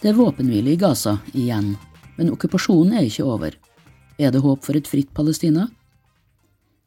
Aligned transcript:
Det 0.00 0.08
er 0.08 0.16
våpenhvile 0.16 0.70
i 0.72 0.78
Gaza 0.80 1.18
igjen, 1.36 1.74
men 2.16 2.30
okkupasjonen 2.32 2.94
er 2.96 3.04
ikke 3.04 3.26
over. 3.28 3.52
Er 4.16 4.30
det 4.32 4.40
håp 4.40 4.64
for 4.64 4.78
et 4.78 4.88
fritt 4.88 5.10
Palestina? 5.12 5.66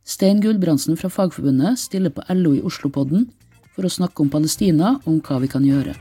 Stein 0.01 0.41
Gulbrandsen 0.41 0.97
fra 0.97 1.11
Fagforbundet 1.13 1.77
stiller 1.77 2.09
på 2.09 2.25
LO 2.33 2.55
i 2.57 2.63
Oslo-podden 2.65 3.27
for 3.75 3.85
å 3.85 3.93
snakke 3.93 4.25
om 4.25 4.33
Palestina 4.33 4.95
og 5.03 5.11
om 5.13 5.21
hva 5.21 5.37
vi 5.45 5.51
kan 5.53 5.61
gjøre. 5.61 5.93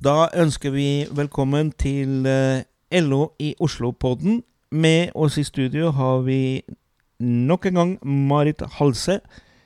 Da 0.00 0.30
ønsker 0.32 0.72
vi 0.72 1.04
velkommen 1.12 1.74
til 1.76 2.24
eh, 2.24 2.64
LO 3.04 3.34
i 3.36 3.52
Oslo-podden. 3.60 4.40
Med 4.70 5.10
oss 5.18 5.34
i 5.34 5.42
studio 5.42 5.88
har 5.90 6.20
vi 6.22 6.62
nok 7.18 7.64
en 7.66 7.74
gang 7.74 7.88
Marit 8.06 8.60
Halse. 8.76 9.16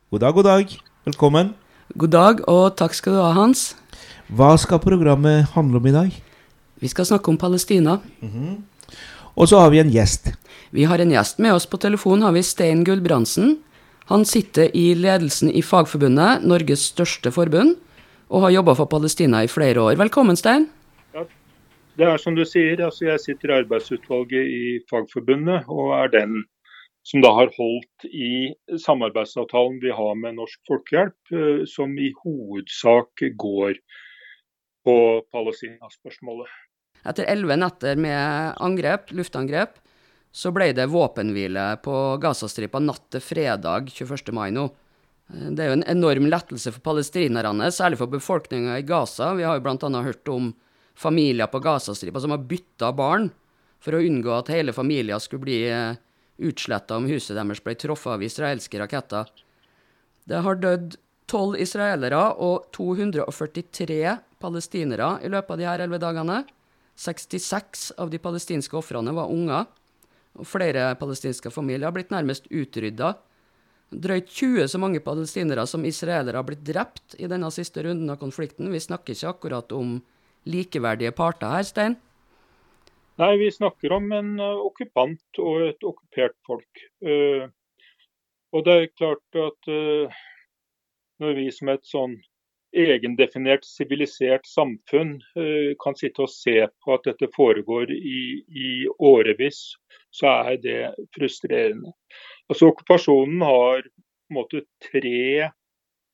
God 0.08 0.20
dag, 0.22 0.32
god 0.32 0.44
dag. 0.48 0.70
Velkommen. 1.04 1.50
God 1.92 2.08
dag, 2.14 2.38
og 2.48 2.78
takk 2.80 2.96
skal 2.96 3.12
du 3.12 3.18
ha, 3.20 3.34
Hans. 3.36 3.74
Hva 4.32 4.54
skal 4.56 4.80
programmet 4.80 5.50
handle 5.52 5.76
om 5.76 5.88
i 5.90 5.92
dag? 5.92 6.14
Vi 6.80 6.88
skal 6.88 7.04
snakke 7.04 7.28
om 7.28 7.36
Palestina. 7.36 7.98
Og 9.36 9.50
så 9.52 9.60
har 9.60 9.74
vi 9.74 9.82
en 9.82 9.92
gjest. 9.92 10.30
Vi 10.72 10.88
har 10.88 10.96
en 11.04 11.12
gjest 11.12 11.36
med 11.36 11.52
oss 11.52 11.68
på 11.68 11.76
telefon, 11.84 12.24
har 12.24 12.32
vi 12.32 12.40
Stein 12.40 12.80
Gulbrandsen. 12.88 13.58
Han 14.08 14.24
sitter 14.24 14.72
i 14.72 14.94
ledelsen 14.96 15.52
i 15.52 15.60
Fagforbundet, 15.60 16.48
Norges 16.48 16.88
største 16.94 17.28
forbund, 17.28 17.76
og 18.32 18.48
har 18.48 18.56
jobba 18.56 18.72
for 18.80 18.88
Palestina 18.88 19.44
i 19.44 19.52
flere 19.52 19.84
år. 19.84 20.00
Velkommen, 20.00 20.40
Stein. 20.40 20.70
Det 21.94 22.06
er 22.10 22.18
som 22.18 22.34
du 22.34 22.42
sier, 22.42 22.80
altså 22.82 23.06
jeg 23.06 23.22
sitter 23.22 23.52
i 23.52 23.58
arbeidsutvalget 23.60 24.48
i 24.50 24.62
Fagforbundet 24.90 25.68
og 25.70 25.92
er 25.94 26.10
den 26.10 26.40
som 27.06 27.20
da 27.22 27.30
har 27.36 27.52
holdt 27.54 28.06
i 28.08 28.50
samarbeidsavtalen 28.80 29.76
vi 29.82 29.92
har 29.94 30.16
med 30.18 30.38
Norsk 30.38 30.58
Folkehjelp, 30.66 31.16
eh, 31.36 31.62
som 31.68 31.92
i 32.00 32.10
hovedsak 32.22 33.26
går 33.38 33.76
på 34.84 34.96
Palestina-spørsmålet. 35.32 36.48
Etter 37.04 37.28
elleve 37.28 37.58
netter 37.60 38.00
med 38.00 38.56
angrep, 38.64 39.12
luftangrep, 39.12 39.76
så 40.34 40.50
ble 40.50 40.72
det 40.74 40.88
våpenhvile 40.90 41.76
på 41.84 41.94
Gazastripa 42.24 42.80
natt 42.82 43.06
til 43.12 43.22
fredag 43.22 43.92
21. 43.92 44.32
mai 44.34 44.48
nå. 44.50 44.66
Det 45.28 45.62
er 45.62 45.70
jo 45.70 45.78
en 45.78 45.90
enorm 45.92 46.26
lettelse 46.26 46.72
for 46.74 46.82
palestinerne, 46.84 47.70
særlig 47.72 48.00
for 48.00 48.10
befolkninga 48.10 48.80
i 48.80 48.88
Gaza. 48.88 49.30
Vi 49.38 49.46
har 49.46 49.60
jo 49.60 49.64
bl.a. 49.64 50.02
hørt 50.08 50.32
om 50.32 50.50
familier 50.94 51.50
på 51.50 51.60
Gazastripa 51.60 52.20
som 52.22 52.34
har 52.34 52.44
bytta 52.48 52.92
barn 52.96 53.30
for 53.82 53.96
å 53.96 54.02
unngå 54.02 54.32
at 54.32 54.52
hele 54.54 54.72
familier 54.72 55.20
skulle 55.20 55.44
bli 55.44 55.60
eh, 55.68 55.96
utsletta 56.38 56.96
om 56.96 57.08
huset 57.10 57.36
deres 57.36 57.62
ble 57.64 57.74
truffet 57.78 58.16
av 58.16 58.22
israelske 58.24 58.80
raketter. 58.80 59.28
Det 60.24 60.40
har 60.46 60.60
dødd 60.60 60.96
tolv 61.30 61.58
israelere 61.60 62.20
og 62.42 62.70
243 62.76 64.16
palestinere 64.40 65.18
i 65.24 65.30
løpet 65.32 65.54
av 65.54 65.60
de 65.60 65.68
her 65.68 65.84
elleve 65.84 66.02
dagene. 66.02 66.42
66 67.00 67.90
av 67.98 68.10
de 68.12 68.20
palestinske 68.22 68.76
ofrene 68.78 69.12
var 69.16 69.32
unger, 69.32 69.66
og 70.38 70.46
flere 70.46 70.92
palestinske 70.98 71.50
familier 71.54 71.88
har 71.88 71.96
blitt 71.96 72.12
nærmest 72.14 72.46
utrydda. 72.50 73.14
Drøyt 73.94 74.30
20 74.30 74.68
så 74.70 74.80
mange 74.82 75.02
palestinere 75.04 75.66
som 75.70 75.84
israelere 75.86 76.38
har 76.38 76.46
blitt 76.46 76.64
drept 76.66 77.16
i 77.18 77.28
denne 77.30 77.50
siste 77.54 77.84
runden 77.84 78.10
av 78.10 78.18
konflikten. 78.22 78.72
Vi 78.72 78.82
snakker 78.82 79.14
ikke 79.14 79.34
akkurat 79.34 79.74
om 79.74 79.98
likeverdige 80.48 81.12
parter 81.16 81.52
her, 81.56 81.66
Stein? 81.66 81.96
Nei, 83.20 83.36
vi 83.38 83.50
snakker 83.54 83.92
om 83.94 84.10
en 84.12 84.34
uh, 84.42 84.64
okkupant 84.66 85.40
og 85.42 85.68
et 85.68 85.86
okkupert 85.86 86.34
folk. 86.46 86.84
Uh, 87.04 87.46
og 88.54 88.64
det 88.66 88.74
er 88.74 88.94
klart 88.98 89.38
at 89.38 89.70
uh, 89.70 90.22
når 91.22 91.36
vi 91.38 91.48
som 91.54 91.70
et 91.70 91.84
sånn 91.86 92.16
egendefinert, 92.74 93.62
sivilisert 93.62 94.48
samfunn 94.50 95.12
kan 95.78 95.94
sitte 95.94 96.24
og 96.24 96.30
se 96.32 96.56
på 96.82 96.96
at 96.96 97.04
dette 97.06 97.28
foregår 97.36 97.92
i, 97.94 98.42
i 98.50 98.72
årevis, 98.98 99.60
så 100.10 100.32
er 100.50 100.58
det 100.58 100.80
frustrerende. 101.14 101.92
Altså 102.50 102.72
Okkupasjonen 102.72 103.44
har 103.46 103.86
på 103.86 104.34
en 104.34 104.38
måte 104.40 104.64
tre 104.82 105.52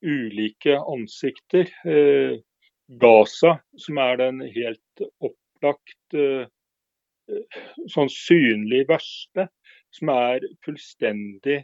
ulike 0.04 0.76
ansikter. 0.78 1.69
Eh, 1.84 2.40
Gaza, 2.98 3.58
som 3.78 3.98
er 4.02 4.16
den 4.18 4.40
helt 4.50 5.04
opplagt 5.22 6.16
eh, 6.18 6.48
sånn 7.92 8.10
synlig 8.10 8.86
verste, 8.88 9.46
som 9.94 10.10
er 10.14 10.46
fullstendig 10.66 11.62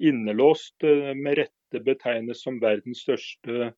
innelåst, 0.00 0.76
eh, 0.86 1.10
med 1.14 1.40
rette 1.42 1.82
betegnes 1.86 2.44
som 2.44 2.60
verdens 2.62 3.02
største 3.06 3.72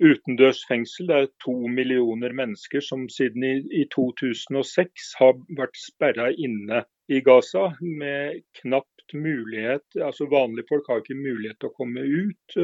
utendørs 0.00 0.62
fengsel. 0.68 1.08
Det 1.08 1.16
er 1.16 1.32
to 1.44 1.56
millioner 1.68 2.32
mennesker 2.36 2.84
som 2.84 3.08
siden 3.12 3.44
i, 3.44 3.54
i 3.82 3.84
2006 3.92 5.12
har 5.20 5.36
vært 5.58 5.76
sperra 5.80 6.30
inne 6.32 6.84
i 7.10 7.20
Gaza 7.24 7.70
med 7.80 8.40
knapt 8.60 9.14
mulighet. 9.16 9.84
altså 10.00 10.28
Vanlige 10.30 10.68
folk 10.70 10.88
har 10.88 11.02
ikke 11.02 11.18
mulighet 11.18 11.60
til 11.60 11.72
å 11.72 11.76
komme 11.76 12.06
ut. 12.06 12.56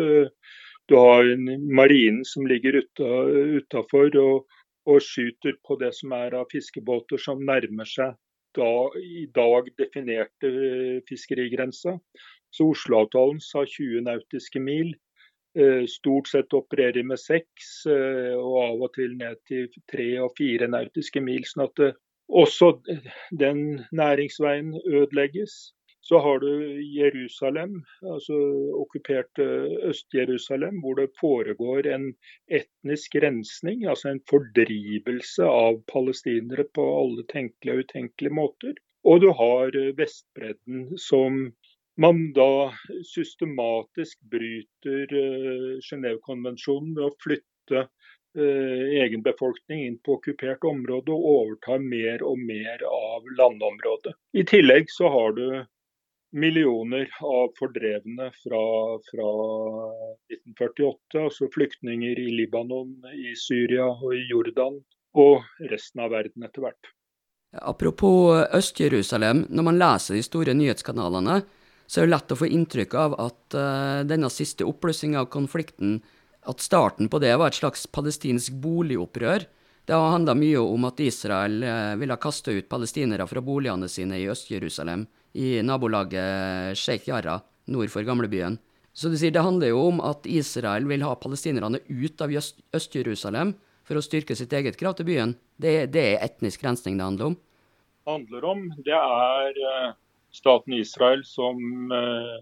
Du 0.88 0.94
har 0.94 1.26
marinen 1.74 2.24
som 2.24 2.46
ligger 2.46 2.78
utafor 2.78 4.14
og, 4.20 4.46
og, 4.86 5.00
skyter 5.02 5.56
på 5.66 5.78
det 5.80 5.92
som 5.96 6.14
er 6.14 6.36
av 6.38 6.46
fiskebåter 6.52 7.18
som 7.18 7.42
nærmer 7.42 7.88
seg 7.90 8.14
da, 8.56 8.70
i 8.96 9.26
dag 9.34 9.68
definerte 9.76 10.52
fiskerigrensa. 11.08 11.98
Så 12.54 12.70
Oslo-avtalen 12.72 13.42
sa 13.44 13.66
20 13.66 14.06
nautiske 14.06 14.62
mil. 14.62 14.94
Eh, 15.56 15.84
stort 15.88 16.28
sett 16.28 16.52
opererer 16.52 17.04
med 17.04 17.20
seks, 17.20 17.86
eh, 17.88 18.34
og 18.36 18.56
av 18.62 18.82
og 18.86 18.90
til 18.94 19.14
ned 19.16 19.38
til 19.48 19.68
tre 19.90 20.08
og 20.20 20.34
fire 20.36 20.68
nautiske 20.68 21.20
mil. 21.20 21.44
sånn 21.48 21.64
at 21.64 21.80
eh, 21.80 21.96
også 22.28 22.72
den 23.32 23.86
næringsveien 23.92 24.74
ødelegges. 24.84 25.75
Så 26.06 26.18
har 26.22 26.38
du 26.38 26.50
Jerusalem, 26.94 27.80
altså 28.06 28.36
okkupert 28.78 29.40
Øst-Jerusalem, 29.90 30.78
hvor 30.84 30.94
det 31.00 31.08
foregår 31.20 31.88
en 31.90 32.04
etnisk 32.46 33.16
rensning, 33.24 33.82
altså 33.90 34.12
en 34.12 34.22
fordrivelse 34.30 35.48
av 35.50 35.80
palestinere 35.90 36.68
på 36.78 36.84
alle 37.00 37.26
tenkelige 37.32 37.74
og 37.74 37.88
utenkelige 37.88 38.38
måter. 38.38 38.78
Og 39.02 39.20
du 39.24 39.32
har 39.34 39.74
Vestbredden, 39.98 40.92
som 40.98 41.50
man 41.98 42.22
da 42.38 42.70
systematisk 43.10 44.22
bryter 44.30 45.10
uh, 45.10 45.76
Genévekonvensjonen 45.90 46.94
ved 46.94 47.06
å 47.08 47.14
flytte 47.24 47.88
egen 48.36 49.22
befolkning 49.24 49.86
inn 49.86 49.94
på 50.04 50.18
okkupert 50.18 50.64
område 50.68 51.14
og 51.14 51.28
overtar 51.30 51.80
mer 51.80 52.20
og 52.20 52.36
mer 52.36 52.82
av 52.84 53.24
landområdet. 53.38 54.12
I 54.36 54.44
tillegg 54.44 54.92
så 54.92 55.08
har 55.08 55.32
du 55.38 55.46
millioner 56.36 57.08
av 57.24 57.54
fordrevne 57.58 58.28
fra, 58.42 58.62
fra 59.08 59.30
1948, 60.32 61.22
altså 61.22 61.48
flyktninger 61.54 62.20
i 62.20 62.28
Libanon, 62.42 62.92
i 63.16 63.32
Syria 63.40 63.88
og 63.94 64.12
i 64.14 64.26
Jordan, 64.28 64.78
og 65.16 65.68
resten 65.72 66.04
av 66.04 66.12
verden 66.12 66.44
etter 66.44 66.66
hvert. 66.66 66.92
Apropos 67.56 68.44
Øst-Jerusalem, 68.52 69.46
når 69.48 69.64
man 69.70 69.80
leser 69.80 70.18
de 70.18 70.24
store 70.26 70.52
nyhetskanalene, 70.56 71.40
så 71.86 72.02
er 72.02 72.06
det 72.06 72.12
lett 72.12 72.34
å 72.34 72.38
få 72.40 72.48
inntrykk 72.50 72.96
av 72.98 73.18
at 73.22 73.56
uh, 73.56 74.04
denne 74.04 74.28
siste 74.32 74.66
oppblussinga 74.66 75.22
av 75.22 75.30
konflikten, 75.32 76.00
at 76.46 76.62
starten 76.62 77.08
på 77.10 77.20
det 77.22 77.32
var 77.38 77.50
et 77.50 77.58
slags 77.58 77.86
palestinsk 77.90 78.58
boligopprør. 78.62 79.46
Det 79.86 79.94
har 79.94 80.12
handla 80.12 80.34
mye 80.38 80.60
om 80.60 80.84
at 80.88 81.00
Israel 81.02 81.62
uh, 81.62 81.94
ville 81.98 82.18
kaste 82.20 82.58
ut 82.58 82.68
palestinere 82.68 83.26
fra 83.30 83.42
boligene 83.42 83.88
sine 83.90 84.18
i 84.20 84.28
Øst-Jerusalem, 84.30 85.06
i 85.36 85.60
nabolaget 85.62 86.78
Sheikh 86.80 87.10
Jarrah, 87.10 87.44
nord 87.68 87.92
for 87.92 88.06
gamlebyen. 88.06 88.56
Så 88.96 89.12
du 89.12 89.18
sier 89.20 89.34
det 89.34 89.44
handler 89.44 89.74
jo 89.74 89.82
om 89.90 90.00
at 90.00 90.24
Israel 90.24 90.88
vil 90.88 91.04
ha 91.04 91.12
palestinerne 91.20 91.82
ut 91.84 92.24
av 92.24 92.32
Øst-Jerusalem 92.32 93.52
for 93.86 94.00
å 94.00 94.04
styrke 94.04 94.34
sitt 94.38 94.54
eget 94.56 94.78
krav 94.80 94.96
til 94.96 95.10
byen. 95.10 95.36
Det, 95.60 95.92
det 95.92 96.08
er 96.14 96.24
etnisk 96.24 96.64
rensning 96.64 96.96
det 96.96 97.04
handler 97.04 97.30
om? 97.32 97.36
Det 97.36 98.14
handler 98.16 98.50
om, 98.54 98.66
det 98.86 98.96
er 98.96 99.62
uh 99.66 99.94
staten 100.36 100.76
Israel 100.76 101.24
som 101.26 101.92
eh, 101.92 102.36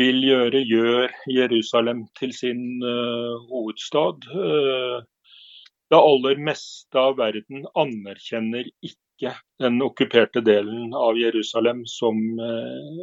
vil 0.00 0.22
gjøre 0.22 0.62
gjør 0.62 1.14
Jerusalem 1.34 2.04
til 2.18 2.30
sin 2.36 2.60
uh, 2.84 3.40
hovedstad. 3.50 4.22
Det 5.90 5.98
aller 5.98 6.38
meste 6.38 6.94
av 6.94 7.16
verden 7.18 7.64
anerkjenner 7.74 8.68
ikke 8.86 9.09
den 9.58 9.82
okkuperte 9.82 10.40
delen 10.44 10.94
av 10.94 11.18
Jerusalem 11.18 11.82
som 11.86 12.20
uh, 12.40 13.02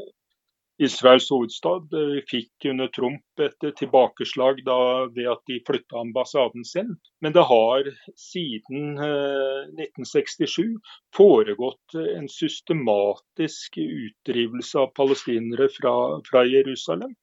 Israels 0.78 1.30
hovedstad. 1.34 1.94
Fikk 2.30 2.68
under 2.72 2.88
Trump 2.94 3.42
et 3.42 3.68
tilbakeslag 3.80 4.64
da, 4.66 4.80
ved 5.16 5.30
at 5.32 5.42
de 5.50 5.60
flytta 5.68 6.02
ambassaden 6.02 6.66
sin. 6.66 6.96
Men 7.22 7.34
det 7.34 7.46
har 7.50 7.90
siden 8.18 8.98
1967 9.02 10.78
foregått 11.18 11.98
en 12.18 12.30
systematisk 12.30 13.80
utdrivelse 13.82 14.84
av 14.86 14.94
palestinere 15.00 15.70
fra, 15.80 15.96
fra 16.30 16.46
Jerusalem. 16.46 17.16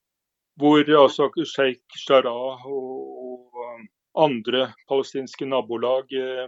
Hvor 0.58 0.86
altså 0.86 1.30
sjeik 1.50 2.02
Jarrah 2.08 2.66
og 2.70 3.24
andre 4.14 4.68
palestinske 4.88 5.46
nabolag 5.46 6.12
eh, 6.14 6.46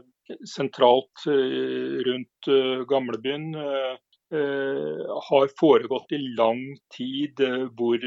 sentralt 0.48 1.26
eh, 1.26 2.00
rundt 2.08 2.48
eh, 2.48 2.80
gamlebyen 2.88 3.54
har 5.28 5.46
foregått 5.60 6.12
i 6.16 6.18
lang 6.18 6.78
tid, 6.96 7.38
hvor 7.78 7.98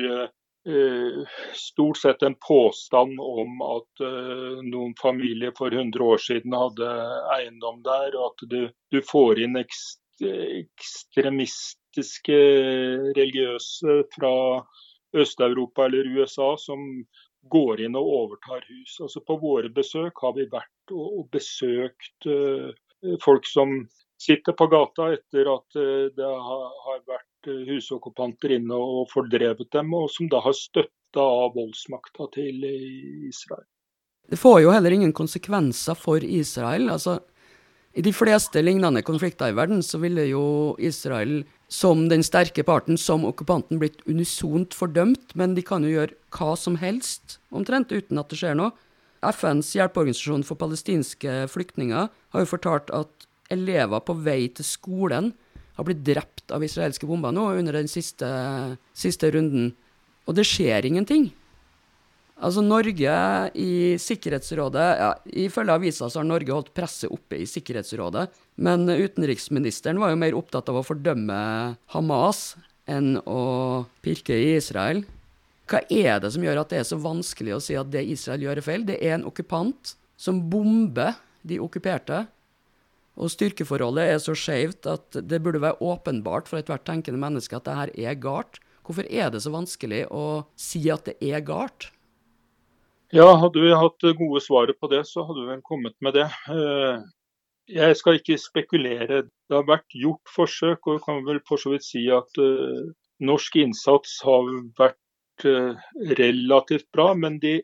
stort 1.55 1.97
sett 1.97 2.21
en 2.27 2.35
påstand 2.43 3.19
om 3.23 3.61
at 3.63 4.03
noen 4.67 4.91
familier 4.99 5.55
for 5.55 5.71
100 5.71 6.03
år 6.03 6.19
siden 6.19 6.51
hadde 6.59 6.83
eiendom 7.37 7.79
der, 7.87 8.11
og 8.19 8.33
at 8.33 8.43
du 8.91 8.99
får 8.99 9.39
inn 9.45 9.55
ekstremistiske 9.63 12.35
religiøse 13.15 14.03
fra 14.11 14.59
Øst-Europa 15.15 15.87
eller 15.87 16.03
USA 16.19 16.59
som 16.59 17.07
går 17.47 17.85
inn 17.85 17.95
og 17.95 18.11
overtar 18.19 18.65
hus. 18.67 18.97
Altså 19.01 19.21
På 19.25 19.37
våre 19.41 19.71
besøk 19.73 20.21
har 20.23 20.35
vi 20.35 20.47
vært 20.51 20.71
og, 20.95 21.25
besøkt 21.33 22.27
uh, 22.29 22.69
folk 23.23 23.47
som 23.47 23.81
sitter 24.19 24.55
på 24.57 24.67
gata 24.71 25.13
etter 25.15 25.49
at 25.51 25.79
uh, 25.79 26.07
det 26.15 26.29
har, 26.49 27.01
vært 27.07 27.49
uh, 27.51 27.65
husokkupanter 27.69 28.57
inne 28.59 28.77
og 28.77 29.09
fordrevet 29.13 29.71
dem, 29.75 29.93
og 29.95 30.09
som 30.13 30.29
da 30.31 30.41
har 30.45 30.57
støtta 30.57 31.25
av 31.25 31.55
voldsmakta 31.57 32.29
til 32.35 32.65
Israel. 33.29 33.65
Det 34.29 34.37
får 34.37 34.59
jo 34.61 34.73
heller 34.75 34.93
ingen 34.93 35.13
konsekvenser 35.15 35.97
for 35.97 36.21
Israel. 36.21 36.89
altså 36.93 37.17
i 37.97 38.03
de 38.05 38.11
fleste 38.13 38.61
lignende 38.61 39.01
konflikter 39.01 39.49
i 39.49 39.55
verden 39.57 39.81
så 39.83 39.97
ville 39.97 40.27
jo 40.29 40.75
Israel 40.77 41.41
som 41.69 42.05
den 42.09 42.21
sterke 42.25 42.63
parten, 42.65 42.97
som 42.97 43.25
okkupanten, 43.25 43.79
blitt 43.81 44.03
unisont 44.09 44.75
fordømt, 44.77 45.33
men 45.37 45.55
de 45.57 45.63
kan 45.65 45.83
jo 45.85 45.91
gjøre 45.95 46.15
hva 46.33 46.53
som 46.57 46.77
helst, 46.81 47.39
omtrent, 47.53 47.93
uten 47.93 48.21
at 48.21 48.29
det 48.29 48.39
skjer 48.41 48.57
noe. 48.57 48.73
FNs 49.25 49.73
hjelpeorganisasjon 49.75 50.45
for 50.47 50.59
palestinske 50.59 51.43
flyktninger 51.51 52.07
har 52.09 52.43
jo 52.43 52.49
fortalt 52.49 52.91
at 52.95 53.27
elever 53.51 54.01
på 54.05 54.15
vei 54.23 54.47
til 54.55 54.67
skolen 54.67 55.33
har 55.79 55.87
blitt 55.87 56.03
drept 56.05 56.51
av 56.55 56.63
israelske 56.63 57.07
bomber 57.07 57.33
nå 57.35 57.45
under 57.55 57.79
den 57.79 57.89
siste, 57.91 58.27
siste 58.95 59.31
runden. 59.31 59.71
Og 60.27 60.35
det 60.37 60.45
skjer 60.47 60.85
ingenting. 60.85 61.29
Altså 62.39 62.63
Norge 62.63 63.13
i 63.59 63.71
Sikkerhetsrådet 63.99 64.87
ja, 65.01 65.09
Ifølge 65.43 65.75
avisa 65.75 66.07
så 66.07 66.21
har 66.21 66.27
Norge 66.27 66.55
holdt 66.55 66.71
presset 66.75 67.11
oppe 67.11 67.41
i 67.41 67.47
Sikkerhetsrådet. 67.49 68.29
Men 68.63 68.87
utenriksministeren 68.87 69.99
var 69.99 70.13
jo 70.13 70.21
mer 70.21 70.37
opptatt 70.39 70.71
av 70.71 70.79
å 70.79 70.85
fordømme 70.85 71.39
Hamas 71.95 72.53
enn 72.89 73.17
å 73.27 73.41
pirke 74.03 74.35
i 74.35 74.53
Israel. 74.55 75.03
Hva 75.69 75.83
er 75.93 76.21
det 76.23 76.31
som 76.33 76.43
gjør 76.43 76.63
at 76.63 76.71
det 76.73 76.79
er 76.81 76.87
så 76.87 76.97
vanskelig 77.01 77.53
å 77.55 77.61
si 77.61 77.75
at 77.77 77.91
det 77.93 78.07
Israel 78.09 78.47
gjør, 78.47 78.61
er 78.61 78.65
feil? 78.65 78.85
Det 78.87 78.97
er 79.05 79.19
en 79.19 79.27
okkupant 79.29 79.93
som 80.19 80.41
bomber 80.49 81.19
de 81.45 81.59
okkuperte. 81.61 82.23
Og 83.19 83.29
styrkeforholdet 83.33 84.15
er 84.15 84.19
så 84.23 84.33
skjevt 84.37 84.87
at 84.89 85.19
det 85.27 85.41
burde 85.43 85.61
være 85.61 85.77
åpenbart 85.83 86.49
for 86.49 86.61
ethvert 86.61 86.85
tenkende 86.87 87.21
menneske 87.21 87.57
at 87.57 87.67
det 87.67 87.77
her 87.77 87.93
er 88.09 88.19
galt. 88.21 88.61
Hvorfor 88.87 89.05
er 89.05 89.29
det 89.29 89.43
så 89.43 89.53
vanskelig 89.53 90.05
å 90.09 90.25
si 90.57 90.81
at 90.89 91.05
det 91.05 91.19
er 91.21 91.43
galt? 91.45 91.91
Ja, 93.13 93.27
hadde 93.41 93.61
vi 93.61 93.73
hatt 93.73 94.05
gode 94.17 94.41
svaret 94.41 94.77
på 94.81 94.89
det, 94.89 95.03
så 95.09 95.25
hadde 95.25 95.43
vi 95.43 95.51
vel 95.51 95.63
kommet 95.65 95.95
med 96.05 96.15
det. 96.17 96.27
Eh, 96.53 97.01
jeg 97.69 97.97
skal 97.97 98.17
ikke 98.17 98.37
spekulere. 98.41 99.23
Det 99.49 99.57
har 99.57 99.67
vært 99.67 99.97
gjort 99.97 100.33
forsøk, 100.33 100.87
og 100.87 100.97
vi 100.97 101.03
kan 101.05 101.21
vel 101.27 101.41
for 101.45 101.61
så 101.61 101.73
vidt 101.73 101.85
si 101.85 102.07
at 102.13 102.41
uh, 102.41 102.89
norsk 103.21 103.59
innsats 103.61 104.15
har 104.25 104.47
vært 104.79 104.97
uh, 105.47 105.77
relativt 106.19 106.89
bra. 106.95 107.13
Men 107.15 107.39
de, 107.43 107.59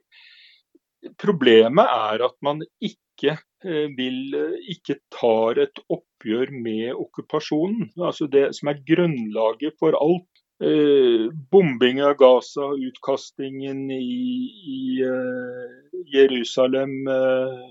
problemet 1.22 1.86
er 1.86 2.26
at 2.30 2.38
man 2.46 2.64
ikke 2.84 3.36
uh, 3.38 3.88
vil 3.98 4.38
ikke 4.72 5.00
tar 5.14 5.62
et 5.66 5.84
oppgjør 5.90 6.54
med 6.56 6.94
okkupasjonen. 6.94 7.92
Altså 8.00 8.30
det 8.32 8.50
som 8.58 8.72
er 8.72 8.84
grunnlaget 8.88 9.78
for 9.82 9.98
alt 10.00 10.46
eh, 10.64 11.30
bombing 11.52 12.04
av 12.04 12.14
Gaza, 12.18 12.68
utkastingen 12.88 13.92
i, 13.92 14.52
i 14.76 15.02
eh, 15.04 16.04
Jerusalem, 16.14 17.08
eh, 17.08 17.66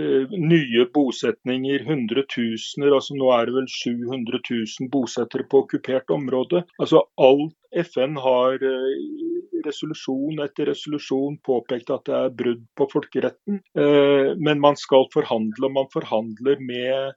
eh, 0.00 0.30
nye 0.30 0.86
bosetninger, 0.94 1.84
hundretusener. 1.88 2.94
altså 2.94 3.16
Nå 3.16 3.32
er 3.32 3.46
det 3.46 3.56
vel 3.60 3.70
700 3.72 4.42
000 4.50 4.90
bosettere 4.92 5.48
på 5.50 5.64
okkupert 5.64 6.10
område. 6.10 6.64
Altså 6.78 7.06
Alt 7.16 7.56
FN 7.86 8.18
har 8.20 8.60
eh, 8.62 9.35
resolusjon 9.64 10.42
etter 10.44 10.70
resolusjon 10.70 11.40
påpekt 11.46 11.90
at 11.94 12.04
det 12.08 12.14
er 12.18 12.36
brudd 12.42 12.62
på 12.76 12.88
folkeretten. 12.92 13.62
Eh, 13.78 14.30
men 14.36 14.62
man 14.62 14.78
skal 14.80 15.08
forhandle, 15.14 15.70
og 15.70 15.76
man 15.80 15.92
forhandler 15.94 16.62
med 16.62 17.16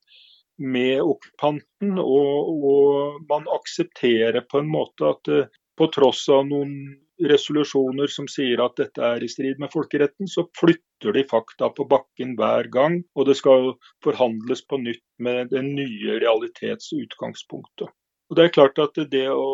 med 0.59 1.01
okkupanten. 1.01 2.00
Og, 2.00 2.50
og, 2.51 3.21
man 3.30 3.47
aksepterer 3.56 4.44
på 4.51 4.59
en 4.59 4.71
måte 4.71 5.13
at 5.13 5.31
eh, 5.31 5.47
på 5.80 5.88
tross 5.95 6.25
av 6.33 6.44
noen 6.50 6.74
resolusjoner 7.19 8.12
som 8.12 8.27
sier 8.31 8.62
at 8.63 8.77
dette 8.80 9.03
er 9.03 9.24
i 9.24 9.30
strid 9.31 9.59
med 9.59 9.71
folkeretten, 9.74 10.27
så 10.27 10.45
flytter 10.59 11.15
de 11.15 11.24
fakta 11.27 11.71
på 11.75 11.85
bakken 11.88 12.35
hver 12.39 12.69
gang. 12.71 13.00
Og 13.15 13.27
det 13.30 13.38
skal 13.39 13.74
forhandles 14.03 14.63
på 14.68 14.80
nytt 14.83 15.06
med 15.24 15.51
det 15.53 15.63
nye 15.68 16.19
realitetsutgangspunktet. 16.24 17.92
Og 18.30 18.38
det 18.38 18.45
er 18.45 18.53
klart 18.53 18.80
at 18.83 19.00
det 19.12 19.25
å 19.31 19.47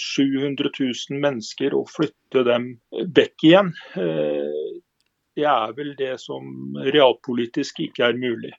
700 0.00 0.70
000 0.78 1.20
mennesker 1.22 1.74
og 1.76 1.90
flytte 1.92 2.44
dem 2.46 2.74
vekk 2.92 3.46
igjen, 3.46 3.72
eh, 3.98 4.80
det 5.34 5.46
er 5.50 5.72
vel 5.74 5.94
det 5.98 6.14
som 6.22 6.76
realpolitisk 6.84 7.80
ikke 7.88 8.06
er 8.08 8.18
mulig. 8.18 8.52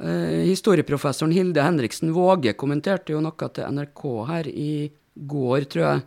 Eh, 0.00 0.42
historieprofessoren 0.48 1.34
Hilde 1.34 1.62
Henriksen 1.62 2.12
Våge 2.14 2.54
kommenterte 2.58 3.14
jo 3.14 3.20
noe 3.22 3.50
til 3.54 3.76
NRK 3.76 4.04
her 4.30 4.48
i 4.50 4.74
går, 5.14 5.68
tror 5.70 5.84
jeg. 5.84 6.04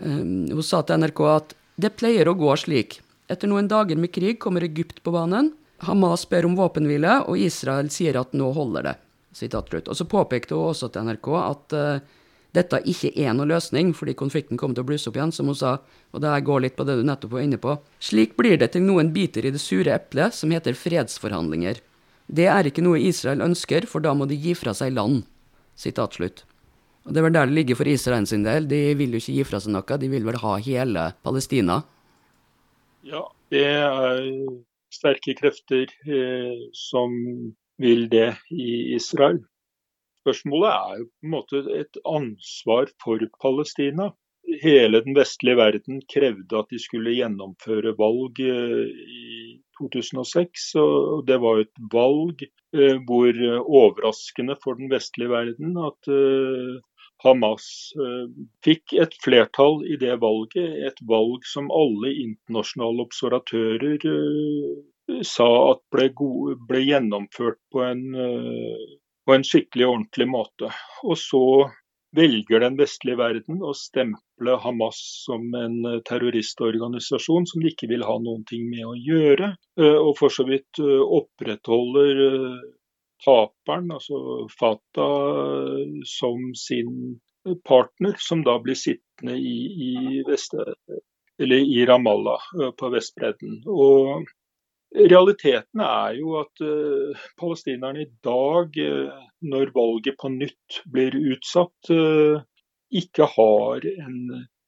Eh, 0.00 0.20
hun 0.54 0.62
sa 0.62 0.82
til 0.82 1.02
NRK 1.02 1.22
at 1.32 1.56
det 1.80 1.94
pleier 1.98 2.30
å 2.30 2.36
gå 2.38 2.52
slik. 2.60 3.00
Etter 3.30 3.50
noen 3.50 3.68
dager 3.70 3.98
med 3.98 4.12
krig 4.14 4.38
kommer 4.38 4.66
Egypt 4.66 5.00
på 5.02 5.14
banen. 5.14 5.54
Hamas 5.84 6.28
ber 6.28 6.46
om 6.46 6.54
våpenhvile, 6.56 7.24
og 7.26 7.40
Israel 7.40 7.88
sier 7.90 8.20
at 8.20 8.36
nå 8.36 8.52
holder 8.54 8.90
det. 8.90 8.94
Og 9.34 9.96
så 9.98 10.04
påpekte 10.06 10.54
hun 10.54 10.70
også 10.70 10.92
til 10.94 11.08
NRK 11.08 11.28
at 11.40 11.74
dette 12.54 12.78
ikke 12.86 13.10
er 13.18 13.34
noe 13.34 13.48
løsning, 13.50 13.90
fordi 13.98 14.14
konflikten 14.18 14.58
kommer 14.60 14.78
til 14.78 14.84
å 14.84 14.88
blusse 14.92 15.10
opp 15.10 15.18
igjen, 15.18 15.32
som 15.34 15.50
hun 15.50 15.58
sa, 15.58 15.72
og 16.14 16.22
det 16.22 16.34
går 16.46 16.62
litt 16.62 16.76
på 16.78 16.86
det 16.86 16.96
du 17.00 17.02
nettopp 17.06 17.34
var 17.34 17.42
inne 17.42 17.58
på. 17.58 17.74
Slik 17.98 18.36
blir 18.38 18.56
det 18.60 18.70
til 18.74 18.84
noen 18.86 19.10
biter 19.14 19.46
i 19.46 19.52
det 19.54 19.62
sure 19.62 19.90
eplet 19.94 20.36
som 20.36 20.54
heter 20.54 20.78
fredsforhandlinger. 20.78 21.80
Det 22.26 22.46
er 22.48 22.70
ikke 22.70 22.84
noe 22.84 23.02
Israel 23.02 23.42
ønsker, 23.44 23.88
for 23.90 24.04
da 24.04 24.14
må 24.14 24.28
de 24.30 24.38
gi 24.38 24.54
fra 24.56 24.74
seg 24.76 24.94
land. 24.94 25.24
Sitat 25.74 26.14
slutt. 26.14 26.44
Og 27.04 27.12
Det 27.12 27.20
er 27.20 27.26
vel 27.26 27.34
der 27.34 27.50
det 27.50 27.58
ligger 27.58 27.76
for 27.76 27.90
Israel 27.90 28.26
sin 28.26 28.46
del. 28.46 28.68
De 28.70 28.78
vil 28.96 29.12
jo 29.12 29.20
ikke 29.20 29.34
gi 29.34 29.48
fra 29.48 29.60
seg 29.60 29.74
noe, 29.74 29.98
de 29.98 30.08
vil 30.08 30.24
vel 30.24 30.38
ha 30.40 30.54
hele 30.62 31.08
Palestina? 31.26 31.82
Ja, 33.04 33.26
det 33.52 33.66
er 33.66 34.22
sterke 34.94 35.34
krefter 35.36 35.90
eh, 36.06 36.70
som 36.72 37.12
vil 37.82 38.06
det 38.08 38.30
i 38.54 38.94
Israel. 38.94 39.42
Spørsmålet 40.24 40.70
er 40.72 41.00
jo 41.00 41.06
på 41.06 41.26
en 41.26 41.32
måte 41.34 41.58
et 41.76 41.98
ansvar 42.08 42.88
for 43.04 43.20
Palestina. 43.44 44.06
Hele 44.62 45.02
den 45.04 45.16
vestlige 45.16 45.58
verden 45.58 45.98
krevde 46.08 46.56
at 46.56 46.70
de 46.72 46.78
skulle 46.80 47.12
gjennomføre 47.12 47.92
valg 47.98 48.40
eh, 48.40 48.88
i 49.04 49.58
2006. 49.76 50.64
og 50.80 51.26
Det 51.28 51.36
var 51.44 51.60
et 51.60 51.82
valg 51.92 52.46
eh, 52.46 52.96
hvor 53.04 53.28
eh, 53.28 53.60
overraskende 53.60 54.56
for 54.64 54.80
den 54.80 54.88
vestlige 54.92 55.32
verden 55.32 55.76
at 55.76 56.10
Hamas 57.24 57.66
fikk 58.64 58.96
et 59.00 59.14
flertall 59.24 59.84
i 59.88 59.96
det 60.00 60.16
valget. 60.24 60.72
Et 60.88 61.04
valg 61.08 61.44
som 61.48 61.68
alle 61.72 62.16
internasjonale 62.24 63.04
observatører 63.06 64.04
sa 65.24 65.46
at 65.70 65.80
ble, 65.92 66.10
gode, 66.16 66.58
ble 66.68 66.82
gjennomført 66.84 67.60
på 67.72 67.84
en, 67.86 68.04
på 69.24 69.34
en 69.34 69.46
skikkelig 69.46 69.86
og 69.86 69.94
ordentlig 69.96 70.28
måte. 70.30 70.70
Og 71.04 71.18
så 71.20 71.44
velger 72.14 72.62
den 72.62 72.76
vestlige 72.78 73.18
verden 73.18 73.62
å 73.64 73.72
stemple 73.76 74.56
Hamas 74.62 75.00
som 75.24 75.46
en 75.58 75.80
eh, 75.88 76.00
terroristorganisasjon 76.06 77.48
som 77.50 77.62
de 77.62 77.72
ikke 77.72 77.90
vil 77.90 78.04
ha 78.06 78.16
noen 78.22 78.44
ting 78.48 78.68
med 78.70 78.86
å 78.86 78.94
gjøre, 78.94 79.54
eh, 79.80 79.98
og 79.98 80.14
for 80.20 80.34
så 80.34 80.46
vidt 80.48 80.80
eh, 80.82 81.02
opprettholder 81.02 82.22
taperen, 83.24 83.90
altså 83.94 84.44
Fatah, 84.52 85.80
som 86.08 86.50
sin 86.58 87.18
partner, 87.64 88.18
som 88.20 88.42
da 88.44 88.58
blir 88.60 88.76
sittende 88.76 89.36
i, 89.38 89.56
i, 89.88 89.92
Vest, 90.28 90.52
i 91.40 91.84
Ramallah 91.88 92.50
på 92.76 92.90
Vestbredden. 92.92 93.62
Og 93.70 94.28
Realiteten 94.94 95.80
er 95.82 96.14
jo 96.20 96.36
at 96.38 96.60
uh, 96.62 97.22
palestinerne 97.40 98.04
i 98.04 98.10
dag, 98.22 98.76
uh, 98.78 99.22
når 99.42 99.72
valget 99.74 100.14
på 100.20 100.30
nytt 100.30 100.76
blir 100.94 101.16
utsatt, 101.34 101.90
uh, 101.90 102.38
ikke 102.94 103.26
har 103.32 103.86
en, 103.90 104.18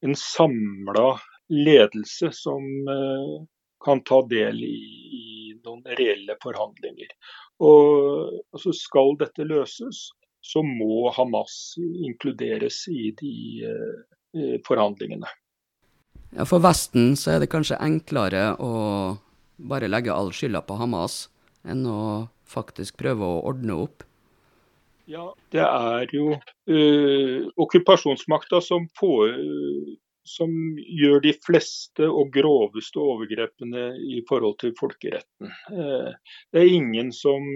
en 0.03 0.17
samla 0.19 1.13
ledelse 1.47 2.33
som 2.35 2.65
kan 3.85 4.01
ta 4.03 4.17
del 4.27 4.59
i, 4.67 4.79
i, 5.15 5.27
noen 5.63 5.85
reelle 5.95 6.35
forhandlinger. 6.43 7.13
Og 7.63 8.33
altså 8.51 8.73
Skal 8.75 9.15
dette 9.21 9.47
løses, 9.47 10.09
så 10.43 10.65
må 10.67 11.13
Hamas 11.15 11.77
inkluderes 11.79 12.81
i 12.91 13.13
de 13.21 13.37
forhandlingene. 14.67 15.31
Ja, 16.35 16.49
For 16.51 16.59
Vesten 16.67 17.15
så 17.15 17.37
er 17.37 17.45
det 17.45 17.53
kanskje 17.55 17.79
enklere 17.79 18.57
å 18.59 18.75
bare 19.57 19.89
legge 19.89 20.13
all 20.13 20.33
skylda 20.35 20.63
på 20.67 20.77
Hamas, 20.81 21.27
enn 21.67 21.87
å 21.89 22.01
faktisk 22.47 22.99
prøve 23.01 23.27
å 23.27 23.43
ordne 23.51 23.79
opp? 23.87 24.05
Ja, 25.07 25.29
det 25.55 25.63
er 25.63 26.11
jo 26.15 26.33
uh, 26.35 27.47
okkupasjonsmakta 27.63 28.59
som, 28.65 28.89
uh, 28.91 29.93
som, 30.27 30.57
gjør 30.99 31.23
de 31.29 31.35
fleste 31.47 32.09
og 32.09 32.33
groveste 32.35 32.99
overgrepene 32.99 33.93
i 34.03 34.23
forhold 34.29 34.59
til 34.65 34.75
folkeretten. 34.79 35.53
Uh, 35.71 36.11
det 36.51 36.65
er 36.65 36.75
ingen 36.75 37.13
som, 37.15 37.47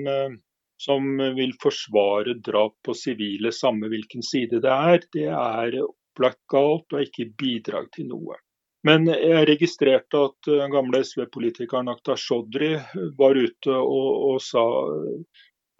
som 0.79 1.11
vil 1.39 1.57
forsvare 1.63 2.37
drap 2.39 2.77
på 2.87 2.95
sivile, 2.95 3.51
samme 3.55 3.91
hvilken 3.91 4.23
side 4.23 4.63
det 4.63 4.77
er. 4.77 5.03
Det 5.11 5.27
er 5.27 5.81
opplagt 5.83 6.45
galt 6.55 6.95
og 6.95 7.03
ikke 7.03 7.33
bidrag 7.35 7.91
til 7.97 8.13
noe. 8.15 8.39
Men 8.87 9.09
jeg 9.13 9.47
registrerte 9.49 10.21
at 10.31 10.49
den 10.49 10.63
eh, 10.65 10.73
gamle 10.73 11.03
SV-politikeren 11.05 11.91
Akhtar 11.93 12.21
Shodri 12.21 12.73
var 13.19 13.37
ute 13.37 13.77
og, 13.77 14.11
og, 14.31 14.39
sa, 14.45 14.63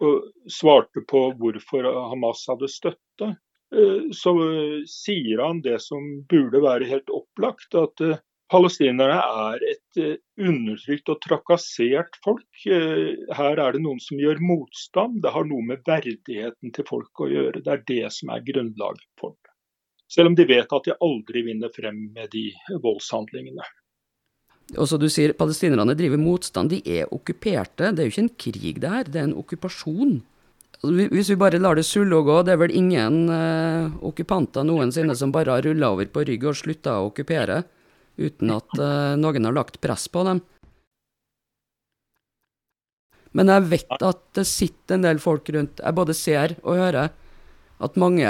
og 0.05 0.49
svarte 0.49 1.01
på 1.09 1.29
hvorfor 1.39 1.87
Hamas 2.11 2.45
hadde 2.51 2.69
støtte. 2.69 3.31
Eh, 3.73 4.11
så 4.13 4.35
sier 4.89 5.41
han 5.41 5.63
det 5.65 5.79
som 5.81 6.11
burde 6.29 6.61
være 6.61 6.91
helt 6.91 7.09
opplagt, 7.09 7.73
at 7.73 8.05
eh, 8.05 8.21
palestinerne 8.53 9.17
er 9.17 9.65
et 9.71 10.01
undertrykt 10.37 11.09
og 11.09 11.21
trakassert 11.23 12.17
folk. 12.21 12.65
Her 12.67 13.61
er 13.63 13.77
det 13.77 13.81
noen 13.81 14.01
som 14.03 14.19
gjør 14.19 14.43
motstand. 14.43 15.21
Det 15.23 15.31
har 15.31 15.47
noe 15.47 15.63
med 15.69 15.87
verdigheten 15.87 16.75
til 16.75 16.85
folk 16.89 17.23
å 17.23 17.31
gjøre. 17.31 17.63
Det 17.63 17.71
er 17.77 17.85
det 17.87 18.11
som 18.11 18.33
er 18.35 18.43
grunnlaget 18.51 19.07
for. 19.23 19.40
Selv 20.11 20.31
om 20.31 20.35
de 20.35 20.47
vet 20.47 20.73
at 20.75 20.87
de 20.87 20.97
aldri 20.99 21.45
vinner 21.45 21.71
frem 21.71 22.09
med 22.11 22.33
de 22.33 22.49
voldshandlingene. 22.83 23.63
Og 24.79 24.87
så 24.87 24.99
du 24.99 25.07
sier 25.11 25.33
Palestinerne 25.35 25.95
driver 25.99 26.19
motstand. 26.19 26.71
De 26.71 26.81
er 26.99 27.11
okkuperte. 27.11 27.91
Det 27.91 28.03
er 28.03 28.07
jo 28.07 28.13
ikke 28.13 28.25
en 28.25 28.35
krig, 28.45 28.81
det 28.83 28.91
her. 28.91 29.07
Det 29.07 29.21
er 29.21 29.29
en 29.29 29.39
okkupasjon. 29.39 30.19
Hvis 30.81 31.29
vi 31.29 31.37
bare 31.37 31.59
lar 31.61 31.77
det 31.77 31.85
sulle 31.85 32.17
og 32.17 32.25
gå, 32.25 32.37
det 32.43 32.55
er 32.55 32.61
vel 32.63 32.73
ingen 32.73 33.27
eh, 33.29 33.91
okkupanter 34.07 34.65
noensinne 34.65 35.13
som 35.17 35.33
bare 35.33 35.53
har 35.53 35.67
rulla 35.67 35.91
over 35.93 36.09
på 36.09 36.23
rygg 36.25 36.47
og 36.49 36.57
slutta 36.57 36.95
å 36.97 37.11
okkupere, 37.11 37.59
uten 38.17 38.53
at 38.55 38.79
eh, 38.81 39.11
noen 39.21 39.45
har 39.45 39.53
lagt 39.53 39.77
press 39.83 40.07
på 40.09 40.23
dem. 40.25 40.41
Men 43.37 43.53
jeg 43.53 43.67
vet 43.75 44.07
at 44.09 44.23
det 44.35 44.47
sitter 44.49 44.97
en 44.97 45.05
del 45.05 45.21
folk 45.23 45.47
rundt 45.55 45.79
Jeg 45.79 45.95
både 45.95 46.15
ser 46.17 46.57
og 46.65 46.81
hører 46.81 47.13
at 47.81 48.01
mange 48.01 48.25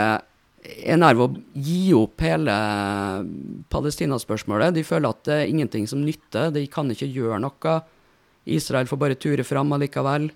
er 0.61 0.99
nær 1.01 1.17
å 1.17 1.29
gi 1.53 1.93
opp 1.97 2.21
hele 2.21 2.53
Palestina-spørsmålet. 3.73 4.75
De 4.75 4.83
føler 4.85 5.09
at 5.09 5.23
det 5.27 5.37
er 5.37 5.49
ingenting 5.49 5.87
som 5.89 6.03
nytter, 6.05 6.51
de 6.53 6.67
kan 6.71 6.91
ikke 6.93 7.09
gjøre 7.09 7.41
noe. 7.41 7.79
Israel 8.49 8.89
får 8.89 9.01
bare 9.01 9.17
ture 9.21 9.45
fram 9.45 9.73
allikevel. 9.75 10.29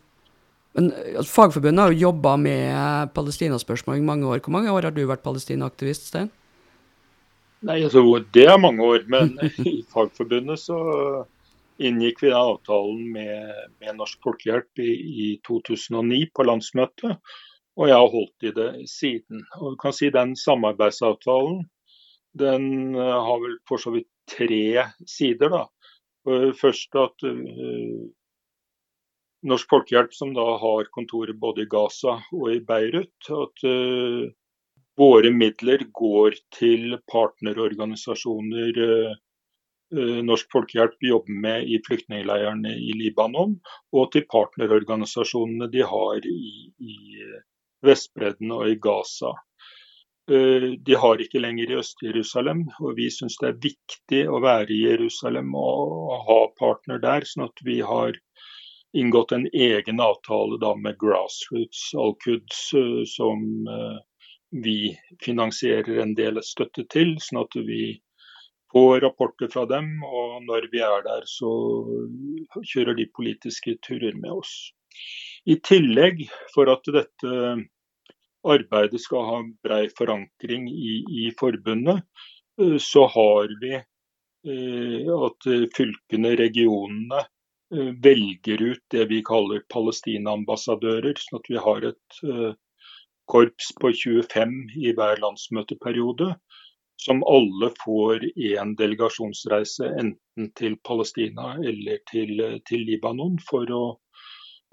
Men 0.76 0.90
altså, 0.92 1.32
Fagforbundet 1.32 1.84
har 1.84 1.94
jo 1.94 2.08
jobba 2.10 2.36
med 2.42 3.14
Palestina-spørsmål 3.16 4.02
i 4.02 4.08
mange 4.08 4.28
år. 4.28 4.42
Hvor 4.44 4.56
mange 4.58 4.74
år 4.74 4.90
har 4.90 4.96
du 4.96 5.06
vært 5.08 5.24
Palestina-aktivist, 5.24 6.10
Stein? 6.10 6.34
Nei, 7.66 7.80
altså, 7.86 8.04
Det 8.34 8.46
er 8.50 8.60
mange 8.62 8.84
år. 8.84 9.06
Men 9.08 9.38
i 9.72 9.80
Fagforbundet 9.94 10.60
så 10.60 10.80
inngikk 11.80 12.22
vi 12.24 12.32
avtalen 12.36 13.08
med, 13.14 13.56
med 13.84 13.98
Norsk 14.00 14.20
Folkehjelp 14.24 14.84
i, 14.84 14.92
i 15.26 15.30
2009 15.48 16.26
på 16.36 16.46
landsmøtet. 16.48 17.18
Og 17.76 17.90
jeg 17.90 17.98
har 18.00 18.12
holdt 18.12 18.46
i 18.48 18.52
det 18.56 18.70
siden. 18.90 19.42
Og 19.60 19.74
du 19.74 19.80
kan 19.82 19.96
si 19.96 20.10
Den 20.14 20.36
samarbeidsavtalen 20.40 21.66
den 22.36 22.96
eh, 22.96 23.20
har 23.28 23.42
vel 23.42 23.58
for 23.68 23.82
så 23.82 23.94
vidt 23.96 24.10
tre 24.30 24.92
sider. 25.08 25.50
da. 25.50 25.66
Først 26.58 26.96
at 26.98 27.24
uh, 27.30 28.06
Norsk 29.46 29.70
Folkehjelp, 29.70 30.16
som 30.18 30.32
da 30.34 30.46
har 30.58 30.90
kontorer 30.96 31.38
både 31.38 31.62
i 31.62 31.70
Gaza 31.70 32.16
og 32.34 32.48
i 32.50 32.64
Beirut, 32.66 33.30
at 33.30 33.66
uh, 33.70 34.26
våre 34.98 35.30
midler 35.30 35.86
går 35.94 36.40
til 36.58 36.98
partnerorganisasjoner 37.12 38.82
Norsk 40.26 40.50
Folkehjelp 40.52 41.04
jobber 41.06 41.36
med 41.44 41.68
i 41.70 41.78
flyktningleirene 41.86 42.72
i 42.74 42.96
Libanon, 42.98 43.54
og 43.94 44.08
til 44.16 44.26
partnerorganisasjonene 44.32 45.68
de 45.72 45.84
har 45.86 46.26
i, 46.26 46.72
i 46.82 46.96
Vestbredden 47.86 48.52
og 48.56 48.70
i 48.70 48.78
Gaza. 48.82 49.34
Eh, 50.32 50.72
de 50.86 50.96
har 50.98 51.22
ikke 51.22 51.42
lenger 51.42 51.72
i 51.72 51.80
Øst-Jerusalem, 51.80 52.66
og 52.82 52.96
vi 52.98 53.12
syns 53.14 53.38
det 53.42 53.50
er 53.52 53.60
viktig 53.68 54.22
å 54.26 54.42
være 54.42 54.74
i 54.74 54.82
Jerusalem 54.88 55.54
og 55.60 56.16
ha 56.30 56.40
partner 56.58 57.02
der, 57.04 57.28
sånn 57.30 57.46
at 57.46 57.62
vi 57.68 57.82
har 57.86 58.18
inngått 58.96 59.36
en 59.36 59.46
egen 59.52 60.00
avtale 60.02 60.58
da 60.62 60.72
med 60.80 60.98
Grassroots 61.02 61.92
Al-Quds, 62.00 62.64
eh, 62.80 63.04
som 63.12 63.46
eh, 63.70 64.02
vi 64.66 64.80
finansierer 65.22 66.02
en 66.02 66.16
del 66.18 66.42
støtte 66.44 66.88
til, 66.90 67.16
sånn 67.22 67.44
at 67.44 67.60
vi 67.68 68.00
får 68.74 69.02
rapporter 69.06 69.52
fra 69.52 69.66
dem. 69.70 69.92
Og 70.04 70.42
når 70.48 70.70
vi 70.72 70.82
er 70.84 71.06
der, 71.06 71.28
så 71.30 71.52
kjører 72.64 72.98
de 72.98 73.08
politiske 73.16 73.78
turer 73.86 74.18
med 74.18 74.32
oss. 74.40 74.56
I 75.46 75.60
tillegg, 75.62 76.26
for 76.56 76.72
at 76.72 76.88
dette 76.96 77.32
arbeidet 78.46 79.02
skal 79.02 79.28
ha 79.30 79.38
brei 79.66 79.86
forankring 79.98 80.68
i, 80.70 80.98
i 81.10 81.30
forbundet, 81.40 82.04
eh, 82.62 82.78
så 82.82 83.06
har 83.12 83.54
vi 83.62 83.74
eh, 83.76 85.10
at 85.16 85.50
fylkene, 85.78 86.36
regionene, 86.40 87.24
eh, 87.74 87.92
velger 88.06 88.62
ut 88.72 88.84
det 88.94 89.08
vi 89.12 89.24
kaller 89.26 89.66
Palestina-ambassadører. 89.74 91.18
Sånn 91.22 91.42
at 91.42 91.52
vi 91.52 91.64
har 91.68 91.90
et 91.92 92.22
korps 93.26 93.72
på 93.82 93.90
25 93.90 94.54
i 94.86 94.94
hver 94.94 95.22
landsmøteperiode. 95.24 96.36
Som 97.02 97.26
alle 97.28 97.74
får 97.82 98.24
én 98.40 98.72
delegasjonsreise, 98.80 99.90
enten 100.00 100.52
til 100.56 100.78
Palestina 100.88 101.58
eller 101.60 102.00
til, 102.08 102.40
til 102.70 102.86
Libanon, 102.88 103.36
for 103.50 103.68
å 103.68 103.82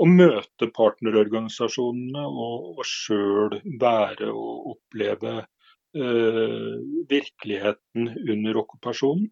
å 0.03 0.09
møte 0.09 0.69
partnerorganisasjonene 0.75 2.23
og, 2.27 2.69
og 2.77 2.87
sjøl 2.89 3.59
være 3.81 4.31
og 4.33 4.73
oppleve 4.75 5.35
eh, 5.39 6.73
virkeligheten 7.11 8.09
under 8.35 8.63
okkupasjonen. 8.65 9.29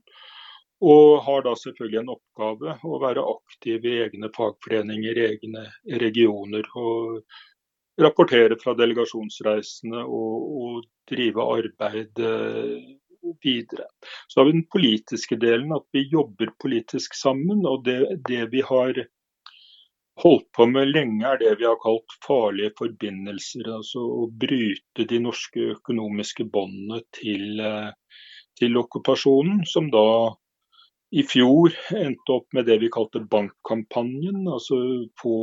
Og 0.81 1.19
har 1.27 1.43
da 1.45 1.53
selvfølgelig 1.61 2.01
en 2.01 2.13
oppgave 2.15 2.77
å 2.89 3.01
være 3.03 3.25
aktiv 3.35 3.85
i 3.85 3.99
egne 4.07 4.31
fagforeninger, 4.33 5.19
egne 5.27 5.67
regioner. 6.01 6.71
Og 6.81 7.21
rapportere 8.01 8.57
fra 8.61 8.73
delegasjonsreisene 8.79 10.07
og, 10.07 10.47
og 10.63 10.87
drive 11.11 11.45
arbeid 11.59 12.23
eh, 12.25 12.95
videre. 13.45 13.91
Så 14.29 14.41
har 14.41 14.49
vi 14.49 14.57
den 14.57 14.67
politiske 14.73 15.37
delen, 15.37 15.75
at 15.77 15.85
vi 15.93 16.07
jobber 16.09 16.55
politisk 16.63 17.19
sammen. 17.19 17.67
Og 17.69 17.85
det, 17.85 17.99
det 18.29 18.47
vi 18.55 18.65
har 18.65 19.05
holdt 20.23 20.47
på 20.57 20.67
med 20.71 20.91
lenge, 20.91 21.25
er 21.27 21.41
det 21.41 21.55
vi 21.61 21.67
har 21.69 21.79
kalt 21.83 22.17
farlige 22.27 22.75
forbindelser. 22.79 23.71
Altså 23.79 24.03
å 24.23 24.27
bryte 24.43 25.07
de 25.09 25.21
norske 25.25 25.71
økonomiske 25.77 26.47
båndene 26.53 27.03
til, 27.17 27.61
eh, 27.61 27.91
til, 28.61 28.77
okkupasjonen, 28.83 29.65
som 29.67 29.91
da 29.93 30.07
i 31.11 31.25
fjor 31.27 31.75
endte 31.97 32.37
opp 32.37 32.53
med 32.55 32.69
det 32.71 32.79
vi 32.83 32.93
kalte 32.93 33.23
bankkampanjen. 33.33 34.45
Altså 34.49 34.77
få 35.21 35.37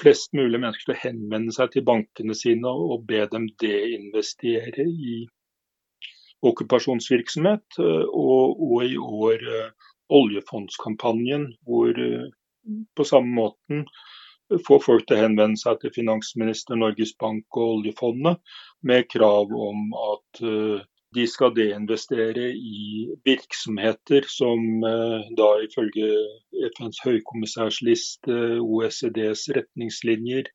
flest 0.00 0.32
mulig 0.36 0.60
mennesker 0.60 0.86
til 0.88 0.96
å 0.96 1.02
henvende 1.02 1.54
seg 1.54 1.74
til 1.74 1.84
bankene 1.88 2.36
sine 2.36 2.70
og 2.70 3.04
be 3.08 3.20
dem 3.32 3.48
deinvestere 3.60 4.86
i 4.88 5.20
okkupasjonsvirksomhet. 6.46 7.66
Eh, 7.78 8.04
og, 8.08 8.60
og 8.64 8.84
i 8.86 8.96
år 8.96 9.46
eh, 9.58 9.88
oljefondskampanjen, 10.20 11.50
hvor 11.68 11.98
på 12.96 13.06
samme 13.08 13.34
måten 13.36 13.84
få 14.66 14.80
folk 14.82 15.06
til 15.06 15.18
å 15.18 15.24
henvende 15.24 15.60
seg 15.60 15.78
til 15.82 15.92
finansminister, 15.94 16.78
Norges 16.78 17.12
Bank 17.20 17.46
og 17.58 17.76
oljefondet 17.80 18.40
med 18.86 19.06
krav 19.12 19.52
om 19.54 19.92
at 19.94 20.42
de 21.14 21.26
skal 21.26 21.54
deinvestere 21.56 22.50
i 22.54 23.08
virksomheter 23.26 24.26
som 24.30 24.82
da 25.38 25.48
ifølge 25.64 26.10
FNs 26.76 27.00
høykommissærs 27.06 27.80
liste, 27.86 28.36
OECDs 28.62 29.48
retningslinjer, 29.56 30.50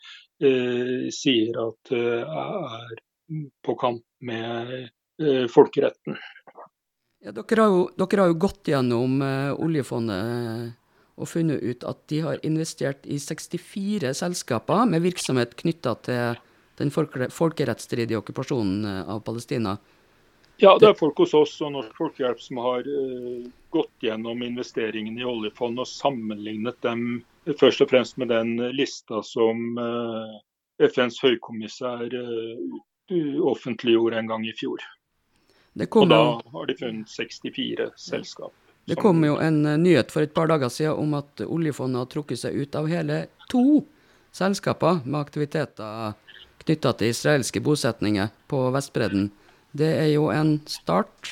sier 1.11 1.59
at 1.65 1.91
er 1.95 2.95
på 3.67 3.75
kant 3.79 4.05
med 4.23 5.51
folkeretten. 5.51 6.19
Ja, 7.25 7.33
dere, 7.33 7.61
har 7.61 7.71
jo, 7.73 7.85
dere, 7.97 8.21
har 8.21 8.31
jo, 8.31 8.41
gått 8.45 8.69
gjennom 8.69 9.19
oljefondet 9.59 10.75
og 11.15 11.29
funnet 11.31 11.63
ut 11.63 11.83
at 11.87 12.01
de 12.11 12.21
har 12.25 12.41
investert 12.47 13.05
i 13.07 13.19
64 13.21 14.11
selskaper 14.19 14.85
med 14.89 15.05
virksomhet 15.05 15.55
knytta 15.59 15.95
til 16.07 16.41
den 16.79 16.91
folke, 16.91 17.29
folkerettsstridige 17.31 18.19
okkupasjonen 18.19 18.87
uh, 18.87 19.13
av 19.15 19.21
Palestina. 19.27 19.77
Ja, 20.59 20.77
det 20.79 20.89
er 20.89 20.97
folk 20.99 21.19
hos 21.19 21.33
oss 21.35 21.53
og 21.63 21.73
Norsk 21.75 21.95
Folkehjelp 21.99 22.39
som 22.39 22.61
har 22.63 22.85
gått 23.75 24.03
gjennom 24.03 24.43
investeringene 24.43 25.19
i 25.19 25.27
oljefondet 25.27 25.83
og 25.83 25.89
sammenlignet 25.91 26.79
dem 26.83 27.01
først 27.59 27.83
og 27.83 27.91
fremst 27.91 28.15
med 28.15 28.31
den 28.31 28.53
lista 28.71 29.19
som 29.27 29.75
FNs 30.79 31.19
høykommissær 31.19 32.07
offentliggjorde 33.51 34.23
en 34.23 34.31
gang 34.31 34.47
i 34.47 34.55
fjor 34.55 34.79
og 35.75 36.07
da 36.09 36.21
har 36.53 36.69
de 36.69 36.75
funnet 36.79 37.09
64 37.11 37.89
selskap. 37.99 38.53
Det 38.85 38.95
kom 39.01 39.23
jo 39.25 39.37
en 39.41 39.63
uh, 39.65 39.77
nyhet 39.81 40.11
for 40.13 40.25
et 40.25 40.33
par 40.33 40.49
dager 40.51 40.69
siden 40.69 40.99
om 41.01 41.15
at 41.17 41.41
oljefondet 41.41 42.03
har 42.03 42.11
trukket 42.11 42.41
seg 42.43 42.57
ut 42.61 42.77
av 42.77 42.89
hele 42.89 43.25
to 43.49 43.81
selskaper 44.35 45.01
med 45.05 45.19
aktiviteter 45.23 46.13
knytta 46.65 46.93
til 46.97 47.13
israelske 47.13 47.61
bosetninger 47.65 48.29
på 48.49 48.59
Vestbredden. 48.75 49.29
Det 49.75 49.89
er 49.97 50.09
jo 50.13 50.29
en 50.33 50.59
start? 50.69 51.31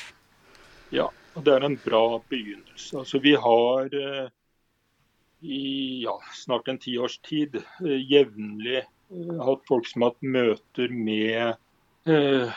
Ja, 0.94 1.08
og 1.34 1.46
det 1.46 1.54
er 1.54 1.66
en 1.66 1.78
bra 1.82 2.04
begynnelse. 2.30 2.90
Altså, 3.00 3.22
vi 3.22 3.34
har 3.38 3.94
uh, 3.94 4.26
i 5.42 5.64
ja, 6.04 6.18
snart 6.34 6.70
en 6.70 6.82
tiårs 6.82 7.20
tid 7.26 7.60
uh, 7.62 7.98
jevnlig 7.98 8.82
hatt 9.46 9.68
folk 9.68 9.86
som 9.86 10.02
har 10.02 10.14
hatt 10.14 10.26
møter 10.34 10.90
med 10.90 11.54
Eh, 11.54 11.63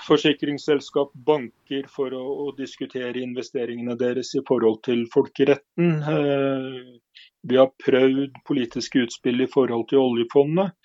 forsikringsselskap, 0.03 1.13
banker, 1.13 1.87
for 1.87 2.11
å, 2.13 2.23
å, 2.43 2.47
diskutere 2.57 3.21
investeringene 3.23 3.95
deres 3.99 4.33
i 4.35 4.43
forhold 4.47 4.81
til 4.87 5.05
folkeretten. 5.13 5.93
Eh, 6.13 7.21
vi 7.47 7.59
har 7.59 7.71
prøvd 7.83 8.41
politiske 8.47 9.05
utspill 9.05 9.45
i 9.45 9.47
forhold 9.51 9.87
til 9.91 10.03
oljefondet. 10.03 10.75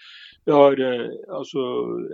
Vi 0.46 0.54
har 0.54 0.78
eh, 0.78 1.10
altså 1.34 1.66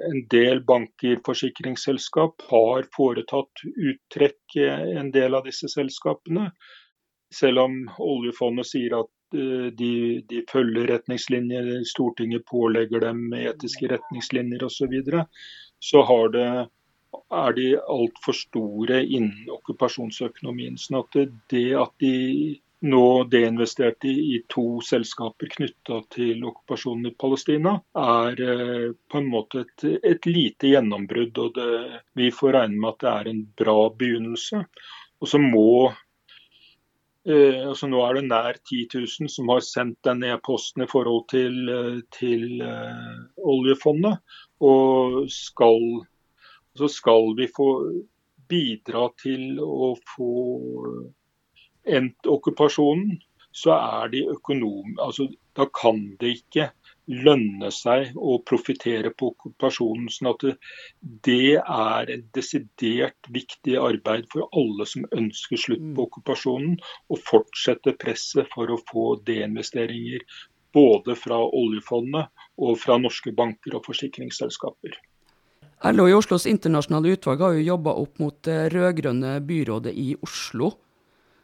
En 0.09 0.25
del 0.33 0.65
banker, 0.65 1.21
forsikringsselskap, 1.27 2.49
har 2.49 2.89
foretatt 2.97 3.65
uttrekk 3.67 4.59
en 4.65 5.13
del 5.13 5.37
av 5.37 5.45
disse 5.45 5.69
selskapene. 5.69 6.49
Selv 7.35 7.67
om 7.67 7.79
oljefondet 8.01 8.73
sier 8.73 8.97
at 9.03 9.13
de, 9.29 10.25
de 10.25 10.39
følger 10.49 10.87
retningslinjer, 10.89 11.83
Stortinget 11.85 12.47
pålegger 12.49 13.03
dem 13.05 13.27
etiske 13.37 13.91
retningslinjer 13.93 14.65
osv. 14.65 14.79
Så, 14.79 14.89
videre, 14.89 15.27
så 15.79 16.05
det, 16.33 16.49
er 17.33 17.53
de 17.57 17.67
altfor 17.81 18.37
store 18.37 19.03
innen 19.05 19.51
okkupasjonsøkonomien. 19.53 20.77
sånn 20.81 21.01
at 21.01 21.19
det 21.53 21.69
at 21.77 21.93
de 22.03 22.59
nå 22.81 23.25
deinvesterte 23.27 24.09
i 24.09 24.43
to 24.53 24.79
selskaper 24.87 25.51
knytta 25.51 25.99
til 26.15 26.45
okkupasjonen 26.47 27.11
i 27.11 27.15
Palestina, 27.19 27.75
er 27.99 28.43
eh, 28.45 28.91
på 29.11 29.19
en 29.19 29.31
måte 29.33 29.65
et, 29.65 29.87
et 30.07 30.29
lite 30.31 30.71
gjennombrudd. 30.75 31.39
og 31.39 31.55
det, 31.59 32.03
Vi 32.15 32.31
får 32.31 32.55
regne 32.55 32.79
med 32.79 32.95
at 32.95 33.01
det 33.03 33.15
er 33.15 33.33
en 33.33 33.43
bra 33.59 33.79
begynnelse. 33.91 34.63
Og 35.19 35.29
så 35.33 35.41
må 35.43 35.91
altså 37.29 37.89
Nå 37.91 38.01
er 38.05 38.19
det 38.19 38.25
nær 38.29 38.57
10 38.57 38.85
000 38.95 39.31
som 39.33 39.51
har 39.53 39.65
sendt 39.65 39.99
den 40.07 40.23
e-posten 40.25 40.85
i 40.85 40.89
forhold 40.91 41.27
til, 41.33 41.57
eh, 41.69 41.99
til 42.15 42.63
eh, 42.65 43.19
oljefondet. 43.45 44.21
Og 44.65 45.25
skal, 45.33 46.07
så 46.79 46.89
skal 46.89 47.35
vi 47.37 47.49
få 47.57 47.69
bidra 48.49 49.09
til 49.21 49.61
å 49.61 49.93
få 50.17 50.33
endt 51.89 52.29
okkupasjonen, 52.29 53.19
så 53.53 53.77
er 53.77 54.13
de 54.13 54.25
økonom... 54.33 54.97
Altså, 55.01 55.29
da 55.57 55.67
kan 55.75 56.01
det 56.21 56.35
ikke 56.41 56.71
lønne 57.09 57.71
seg 57.73 58.15
å 58.17 58.39
profitere 58.45 59.11
på 59.17 59.33
okkupasjonen. 59.33 60.09
sånn 60.13 60.31
at 60.31 60.45
det, 61.27 61.57
er 61.59 62.13
et 62.13 62.25
desidert 62.37 63.31
viktig 63.33 63.79
arbeid 63.81 64.29
for 64.33 64.49
alle 64.53 64.87
som 64.87 65.09
ønsker 65.17 65.57
slutt 65.57 65.83
på 65.83 65.97
mm. 65.97 66.05
okkupasjonen, 66.07 66.79
å 67.09 67.21
fortsette 67.31 67.97
presset 67.99 68.49
for 68.55 68.71
å 68.71 68.81
få 68.91 69.17
deinvesteringer 69.25 70.25
både 70.77 71.17
fra 71.17 71.39
oljefondet 71.41 72.29
og 72.61 72.77
fra 72.81 72.99
norske 73.01 73.33
banker 73.33 73.79
og 73.79 73.87
forsikringsselskaper. 73.89 74.99
LO 75.95 76.09
i 76.11 76.15
Oslos 76.17 76.45
internasjonale 76.51 77.15
utvalg 77.15 77.41
har 77.41 77.55
jo 77.55 77.69
jobba 77.71 77.95
opp 78.03 78.19
mot 78.19 78.37
det 78.45 78.73
rød-grønne 78.75 79.39
byrådet 79.47 79.95
i 79.95 80.11
Oslo 80.27 80.73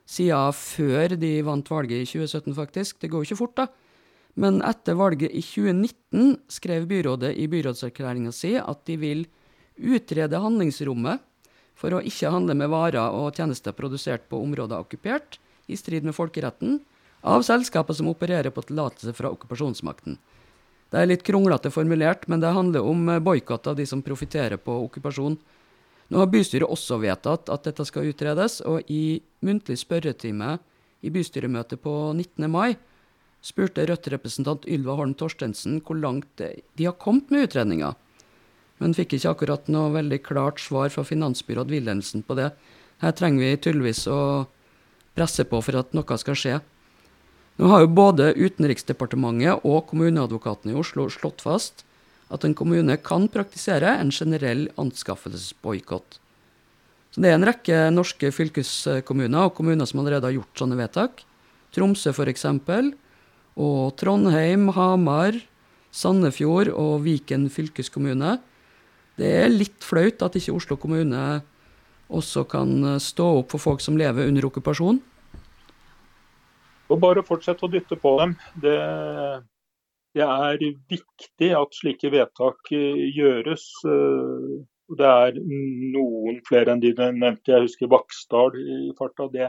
siden 0.05 0.53
før 0.53 1.14
de 1.16 1.33
vant 1.46 1.70
valget 1.70 2.03
i 2.03 2.09
2017, 2.09 2.55
faktisk. 2.55 3.00
Det 3.00 3.11
går 3.11 3.22
jo 3.22 3.29
ikke 3.31 3.40
fort, 3.40 3.57
da. 3.57 3.66
Men 4.34 4.62
etter 4.66 4.96
valget 4.98 5.30
i 5.30 5.42
2019 5.42 6.38
skrev 6.50 6.88
byrådet 6.90 7.34
i 7.38 7.46
byrådserklæringa 7.50 8.32
si 8.34 8.56
at 8.58 8.82
de 8.88 8.96
vil 8.98 9.26
utrede 9.78 10.40
handlingsrommet 10.42 11.22
for 11.78 11.94
å 11.94 12.02
ikke 12.02 12.30
handle 12.30 12.56
med 12.58 12.70
varer 12.70 13.14
og 13.14 13.34
tjenester 13.34 13.74
produsert 13.74 14.26
på 14.30 14.40
områder 14.42 14.82
okkupert, 14.82 15.38
i 15.66 15.76
strid 15.78 16.04
med 16.04 16.14
folkeretten, 16.14 16.80
av 17.24 17.42
selskaper 17.46 17.96
som 17.96 18.10
opererer 18.10 18.52
på 18.52 18.62
tillatelse 18.66 19.14
fra 19.16 19.30
okkupasjonsmakten. 19.32 20.18
Det 20.92 21.00
er 21.00 21.08
litt 21.08 21.24
kronglete 21.26 21.72
formulert, 21.72 22.26
men 22.28 22.42
det 22.42 22.52
handler 22.54 22.84
om 22.86 23.08
boikott 23.24 23.66
av 23.70 23.78
de 23.78 23.86
som 23.88 24.02
profitterer 24.04 24.60
på 24.60 24.76
okkupasjon. 24.84 25.38
Nå 26.12 26.20
har 26.20 26.28
bystyret 26.30 26.68
også 26.68 27.00
vedtatt 27.02 27.48
at 27.50 27.64
dette 27.66 27.86
skal 27.88 28.10
utredes, 28.10 28.60
og 28.60 28.84
i 28.92 29.22
muntlig 29.42 29.80
spørretime 29.80 30.58
i 31.02 31.10
bystyremøtet 31.10 31.80
på 31.82 31.94
19. 32.12 32.46
mai 32.52 32.76
spurte 33.44 33.85
Rødt-representant 33.88 34.64
Ylva 34.64 34.96
Holm 34.98 35.12
Torstensen 35.18 35.80
hvor 35.85 35.98
langt 36.00 36.40
de 36.40 36.87
har 36.87 36.96
kommet 37.00 37.30
med 37.33 37.48
utredninga, 37.48 37.92
men 38.80 38.96
fikk 38.96 39.16
ikke 39.16 39.35
akkurat 39.35 39.68
noe 39.70 39.92
veldig 39.94 40.20
klart 40.24 40.62
svar 40.62 40.90
fra 40.92 41.04
finansbyråd 41.07 41.70
Wilhelmsen 41.72 42.24
på 42.26 42.37
det. 42.38 42.50
Her 43.04 43.12
trenger 43.16 43.44
vi 43.44 43.61
tydeligvis 43.61 44.07
å 44.11 44.20
presse 45.14 45.44
på 45.46 45.61
for 45.62 45.78
at 45.78 45.92
noe 45.94 46.18
skal 46.20 46.38
skje. 46.38 46.59
Nå 47.61 47.70
har 47.70 47.85
jo 47.85 47.92
både 47.94 48.33
Utenriksdepartementet 48.35 49.62
og 49.62 49.85
kommuneadvokaten 49.92 50.72
i 50.72 50.78
Oslo 50.78 51.07
slått 51.12 51.44
fast 51.44 51.85
at 52.35 52.42
en 52.46 52.57
kommune 52.57 52.96
kan 52.98 53.28
praktisere 53.30 53.92
en 54.00 54.11
generell 54.11 54.66
anskaffelsesboikott. 54.80 56.18
Så 57.14 57.22
Det 57.22 57.30
er 57.30 57.37
en 57.38 57.46
rekke 57.46 57.90
norske 57.94 58.33
fylkeskommuner 58.35 59.46
og 59.46 59.54
kommuner 59.54 59.87
som 59.87 60.00
allerede 60.00 60.26
har 60.26 60.35
gjort 60.35 60.59
sånne 60.59 60.80
vedtak. 60.80 61.22
Tromsø 61.70 62.11
f.eks. 62.11 62.46
Og 63.60 63.94
Trondheim, 64.00 64.68
Hamar, 64.74 65.38
Sandefjord 65.94 66.72
og 66.74 67.04
Viken 67.04 67.46
fylkeskommune. 67.52 68.38
Det 69.14 69.30
er 69.44 69.52
litt 69.52 69.84
flaut 69.86 70.22
at 70.26 70.38
ikke 70.38 70.56
Oslo 70.56 70.78
kommune 70.80 71.42
også 72.14 72.44
kan 72.50 72.98
stå 73.00 73.28
opp 73.40 73.54
for 73.54 73.62
folk 73.62 73.82
som 73.84 73.98
lever 73.98 74.26
under 74.28 74.48
okkupasjon. 74.50 74.98
Og 76.92 77.00
bare 77.00 77.24
fortsett 77.24 77.62
å 77.64 77.70
dytte 77.70 77.96
på 78.00 78.12
dem. 78.20 78.34
Det, 78.60 78.76
det 80.18 80.26
er 80.26 80.60
viktig 80.90 81.50
at 81.56 81.78
slike 81.78 82.10
vedtak 82.12 82.72
eh, 82.76 83.06
gjøres. 83.16 83.64
Eh, 83.88 84.50
det 84.98 85.08
er 85.08 85.38
noen 85.40 86.42
flere 86.46 86.74
enn 86.74 86.82
de 86.82 86.92
nevnte. 86.98 87.54
Jeg 87.54 87.64
husker 87.64 87.90
Vaksdal 87.92 88.58
i 88.60 88.92
farta. 88.98 89.30
Det, 89.32 89.48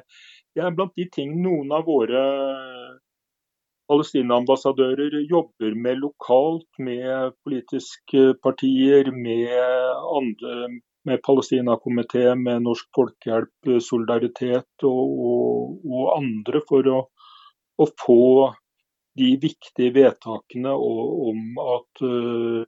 det 0.55 0.63
er 0.63 0.77
blant 0.77 0.95
de 0.95 1.09
ting 1.11 1.35
noen 1.43 1.73
av 1.75 1.83
våre 1.89 2.23
Palestina-ambassadører 3.91 5.19
jobber 5.29 5.75
med 5.77 6.01
lokalt, 6.01 6.67
med 6.79 7.35
politiske 7.45 8.33
partier, 8.43 9.11
med, 9.13 9.51
andre, 10.19 10.69
med 11.05 11.21
Palestina-komité, 11.27 12.31
med 12.35 12.65
Norsk 12.65 12.89
Folkehjelp, 12.97 13.75
Solidaritet 13.83 14.87
og, 14.89 15.19
og, 15.29 15.75
og 15.85 16.15
andre, 16.17 16.63
for 16.69 16.91
å 16.95 17.03
å 17.77 17.87
få 17.99 18.53
de 19.19 19.35
viktige 19.41 19.93
vedtakene 19.95 20.73
om 20.75 21.59
at 21.63 22.03
eh, 22.07 22.63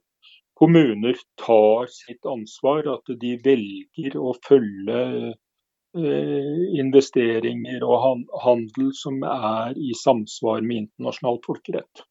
kommuner 0.58 1.20
tar 1.40 1.90
sitt 1.92 2.28
ansvar, 2.28 2.88
at 2.96 3.12
de 3.22 3.34
velger 3.44 4.16
å 4.20 4.34
følge 4.46 5.02
investeringer 5.96 7.84
og 7.86 8.26
handel 8.44 8.90
som 8.94 9.22
er 9.24 9.72
i 9.80 9.94
samsvar 9.96 10.60
med 10.60 10.84
internasjonal 10.84 11.40
folkerett. 11.46 12.04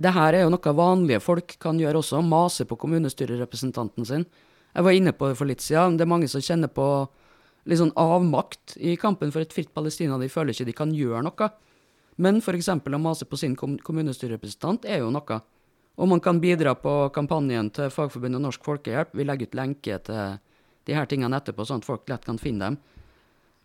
Det 0.00 0.12
her 0.16 0.32
er 0.32 0.46
jo 0.46 0.52
noe 0.54 0.72
vanlige 0.76 1.20
folk 1.20 1.56
kan 1.60 1.80
gjøre 1.80 2.00
også, 2.00 2.22
mase 2.24 2.64
på 2.64 2.78
kommunestyrerepresentanten 2.80 4.06
sin. 4.06 4.24
Jeg 4.72 4.86
var 4.86 4.96
inne 4.96 5.12
på 5.12 5.28
det 5.28 5.36
for 5.36 5.50
litt 5.50 5.60
siden. 5.60 5.98
Det 5.98 6.06
er 6.06 6.12
mange 6.14 6.28
som 6.30 6.40
kjenner 6.40 6.70
på 6.72 6.86
litt 7.68 7.80
sånn 7.80 7.92
avmakt 7.98 8.78
i 8.80 8.94
kampen 8.96 9.32
for 9.34 9.44
et 9.44 9.52
fritt 9.52 9.74
Palestina. 9.74 10.16
De 10.16 10.30
føler 10.30 10.54
ikke 10.54 10.70
de 10.70 10.76
kan 10.78 10.94
gjøre 10.94 11.24
noe. 11.26 11.50
Men 12.16 12.40
f.eks. 12.40 12.68
å 12.70 13.00
mase 13.02 13.26
på 13.28 13.36
sin 13.40 13.56
kommunestyrerepresentant 13.56 14.86
er 14.88 15.02
jo 15.02 15.10
noe. 15.12 15.40
Og 16.00 16.08
man 16.08 16.22
kan 16.24 16.40
bidra 16.40 16.72
på 16.78 17.10
kampanjen 17.12 17.68
til 17.76 17.90
Fagforbundet 17.92 18.40
Norsk 18.40 18.64
Folkehjelp. 18.64 19.12
Vi 19.12 19.26
legger 19.26 19.50
ut 19.50 19.58
lenke 19.58 19.98
til 20.06 20.38
de 20.86 20.96
her 20.96 21.06
tingene 21.10 21.36
etterpå, 21.36 21.66
sånn 21.66 21.82
at 21.82 21.88
folk 21.88 22.08
lett 22.10 22.24
kan 22.26 22.40
finne 22.40 22.70
dem. 22.70 22.78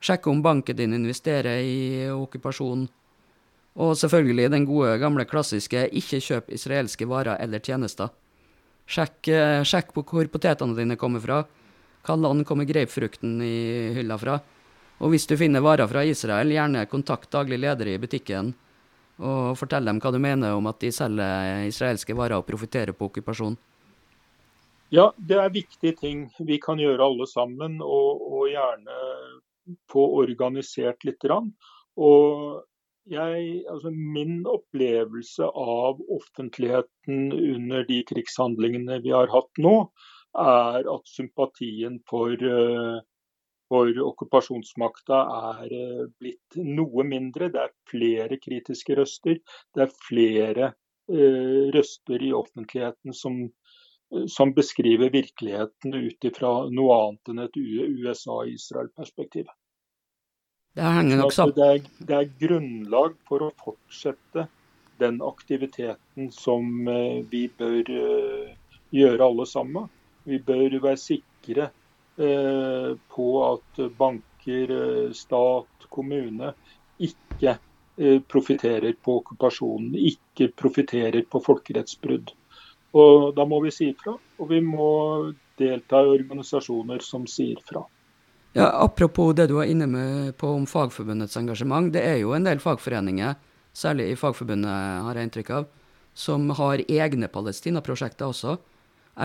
Sjekke 0.04 0.30
om 0.30 0.42
banken 0.46 0.78
din 0.78 0.94
investerer 0.98 1.64
i 1.64 2.08
okkupasjon. 2.14 2.88
Og 3.76 3.96
selvfølgelig 4.00 4.52
den 4.52 4.68
gode, 4.68 4.98
gamle, 5.00 5.26
klassiske 5.26 5.90
'ikke 5.90 6.22
kjøp 6.22 6.52
israelske 6.52 7.08
varer 7.08 7.38
eller 7.40 7.60
tjenester'. 7.60 8.12
Sjekk, 8.88 9.28
eh, 9.28 9.64
sjekk 9.64 9.94
på 9.94 10.04
hvor 10.06 10.28
potetene 10.28 10.76
dine 10.76 10.96
kommer 10.96 11.20
fra. 11.20 11.46
Hva 12.06 12.16
land 12.16 12.46
kommer 12.46 12.66
grapefrukten 12.66 13.42
i 13.42 13.94
hylla 13.96 14.18
fra? 14.18 14.40
Og 15.02 15.10
hvis 15.10 15.28
du 15.28 15.36
finner 15.36 15.60
varer 15.60 15.88
fra 15.88 16.06
Israel, 16.06 16.48
gjerne 16.48 16.88
kontakt 16.88 17.32
daglig 17.32 17.60
leder 17.60 17.88
i 17.88 17.98
butikken 17.98 18.54
og 19.20 19.58
fortell 19.58 19.86
dem 19.86 20.00
hva 20.00 20.12
du 20.12 20.20
mener 20.20 20.56
om 20.56 20.68
at 20.68 20.80
de 20.80 20.92
selger 20.92 21.68
israelske 21.68 22.16
varer 22.16 22.38
og 22.38 22.48
profitterer 22.48 22.94
på 22.94 23.10
okkupasjon. 23.10 23.58
Ja, 24.96 25.10
det 25.18 25.36
er 25.42 25.52
viktige 25.52 25.96
ting 26.00 26.28
vi 26.48 26.60
kan 26.64 26.80
gjøre 26.80 27.04
alle 27.04 27.26
sammen, 27.28 27.82
og, 27.84 28.22
og 28.32 28.48
gjerne 28.48 29.00
få 29.92 30.06
organisert 30.22 31.04
litt. 31.08 31.26
Og 31.96 32.62
jeg, 33.12 33.42
altså 33.70 33.92
min 33.94 34.46
opplevelse 34.50 35.50
av 35.50 36.00
offentligheten 36.16 37.34
under 37.34 37.84
de 37.90 38.00
krigshandlingene 38.08 39.02
vi 39.04 39.12
har 39.14 39.30
hatt 39.34 39.62
nå, 39.62 39.76
er 40.36 40.88
at 40.92 41.12
sympatien 41.12 42.00
for, 42.10 42.34
eh, 42.34 42.98
for 43.72 44.02
okkupasjonsmakta 44.10 45.20
er 45.60 45.76
eh, 45.76 46.08
blitt 46.20 46.58
noe 46.58 47.06
mindre. 47.08 47.52
Det 47.54 47.62
er 47.62 47.76
flere 47.92 48.40
kritiske 48.42 48.98
røster. 49.00 49.40
Det 49.76 49.86
er 49.86 49.96
flere 50.10 50.74
eh, 51.12 51.72
røster 51.76 52.26
i 52.26 52.34
offentligheten 52.36 53.16
som, 53.16 53.46
som 54.30 54.54
beskriver 54.54 55.10
virkeligheten 55.10 55.94
ut 55.94 56.28
ifra 56.30 56.52
noe 56.70 56.98
annet 57.02 57.32
enn 57.32 57.44
et 57.46 57.58
USA-Israel-perspektiv. 57.58 59.48
Det 60.76 60.84
sammen. 61.32 61.56
Det, 61.56 61.90
det, 62.08 62.16
er 62.16 62.32
grunnlag 62.40 63.16
for 63.28 63.46
å 63.46 63.54
fortsette 63.62 64.48
den 65.00 65.22
aktiviteten 65.24 66.32
som 66.36 66.88
eh, 66.88 67.22
vi 67.32 67.48
bør 67.48 67.92
eh, 67.92 68.50
gjøre 68.96 69.30
alle 69.30 69.46
sammen. 69.48 69.88
Vi 70.28 70.40
bør 70.44 70.76
være 70.84 71.00
sikre 71.00 71.70
eh, 72.20 72.92
på 73.16 73.28
at 73.46 73.82
banker, 73.98 74.76
stat, 75.16 75.88
kommune 75.90 76.52
ikke 77.02 77.56
profitterer 78.30 78.94
på 79.02 79.16
okkupasjonen, 79.22 79.96
ikke 79.96 80.52
profitterer 80.60 81.24
på 81.24 81.40
folkerettsbrudd. 81.42 82.36
Og 82.96 83.34
Da 83.36 83.44
må 83.46 83.60
vi 83.64 83.74
si 83.76 83.90
ifra, 83.92 84.14
og 84.16 84.50
vi 84.50 84.62
må 84.64 85.34
delta 85.60 86.02
i 86.04 86.14
organisasjoner 86.16 87.04
som 87.04 87.26
sier 87.28 87.60
fra. 87.68 87.84
Ja, 88.56 88.70
Apropos 88.84 89.34
det 89.36 89.50
du 89.52 89.58
var 89.58 89.68
inne 89.68 89.88
med 89.88 90.38
på 90.40 90.48
om 90.56 90.66
Fagforbundets 90.66 91.36
engasjement. 91.36 91.92
Det 91.92 92.04
er 92.08 92.22
jo 92.22 92.32
en 92.38 92.48
del 92.48 92.62
fagforeninger, 92.64 93.36
særlig 93.76 94.14
i 94.14 94.16
Fagforbundet 94.16 95.04
har 95.04 95.18
jeg 95.20 95.28
inntrykk 95.28 95.52
av, 95.58 95.66
som 96.16 96.48
har 96.56 96.84
egne 96.88 97.28
Palestina-prosjekter 97.28 98.32
også. 98.32 98.56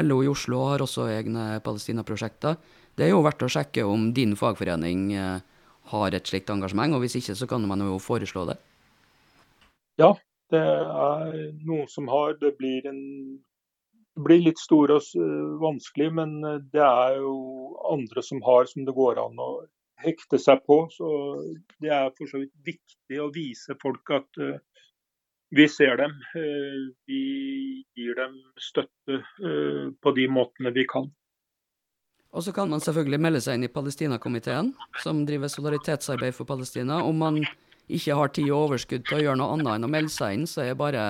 LO 0.02 0.22
i 0.24 0.30
Oslo 0.30 0.64
har 0.72 0.83
også 0.83 1.06
egne 1.11 1.61
Palestina-prosjekter. 1.62 2.59
Det 2.98 3.06
er 3.06 3.12
jo 3.14 3.22
verdt 3.22 3.46
å 3.46 3.50
sjekke 3.50 3.87
om 3.87 4.11
din 4.14 4.35
fagforening 4.38 5.12
eh, 5.14 5.46
har 5.92 6.14
et 6.14 6.26
slikt 6.26 6.50
engasjement, 6.50 6.94
og 6.94 7.04
hvis 7.04 7.16
ikke 7.20 7.38
så 7.38 7.46
kan 7.50 7.62
man 7.70 7.83
jo 7.87 8.00
foreslå 8.02 8.48
det. 8.50 8.59
Ja, 10.02 10.11
det 10.50 10.62
er 10.62 11.38
noen 11.66 11.87
som 11.90 12.11
har. 12.11 12.35
Det 12.42 12.56
blir 12.59 12.87
en 12.90 13.00
blir 14.24 14.42
litt 14.44 14.61
stor 14.61 14.92
og 14.94 15.02
vanskelig, 15.62 16.11
men 16.18 16.40
det 16.72 16.83
er 16.85 17.18
jo 17.20 17.35
andre 17.90 18.24
som 18.24 18.42
har 18.46 18.68
som 18.70 18.87
det 18.87 18.94
går 18.96 19.20
an 19.22 19.40
å 19.40 19.50
hekte 20.00 20.38
seg 20.40 20.62
på. 20.68 20.83
Så 20.94 21.09
det 21.83 21.92
er 21.94 22.11
for 22.16 22.30
så 22.30 22.42
vidt 22.42 22.54
viktig 22.66 23.20
å 23.20 23.30
vise 23.35 23.76
folk 23.83 24.12
at 24.16 24.42
vi 25.50 25.66
ser 25.68 25.96
dem. 25.98 26.14
Vi 27.11 27.22
gir 27.98 28.14
dem 28.18 28.37
støtte 28.61 29.22
på 30.00 30.12
de 30.16 30.28
måtene 30.30 30.72
vi 30.76 30.87
kan. 30.88 31.11
Og 32.30 32.44
så 32.46 32.54
kan 32.54 32.70
man 32.70 32.83
selvfølgelig 32.83 33.18
melde 33.18 33.40
seg 33.42 33.59
inn 33.59 33.66
i 33.66 33.72
Palestinakomiteen, 33.74 34.70
som 35.02 35.24
driver 35.26 35.50
solidaritetsarbeid 35.50 36.37
for 36.37 36.46
Palestina. 36.46 37.00
Om 37.02 37.16
man 37.18 37.40
ikke 37.90 38.14
har 38.14 38.30
tid 38.30 38.52
og 38.52 38.68
overskudd 38.68 39.02
til 39.09 39.18
å 39.18 39.22
gjøre 39.24 39.40
noe 39.40 39.56
annet 39.56 39.72
enn 39.74 39.88
å 39.88 39.90
melde 39.90 40.14
seg 40.14 40.37
inn, 40.37 40.46
så 40.46 40.62
er 40.62 40.78
bare 40.78 41.09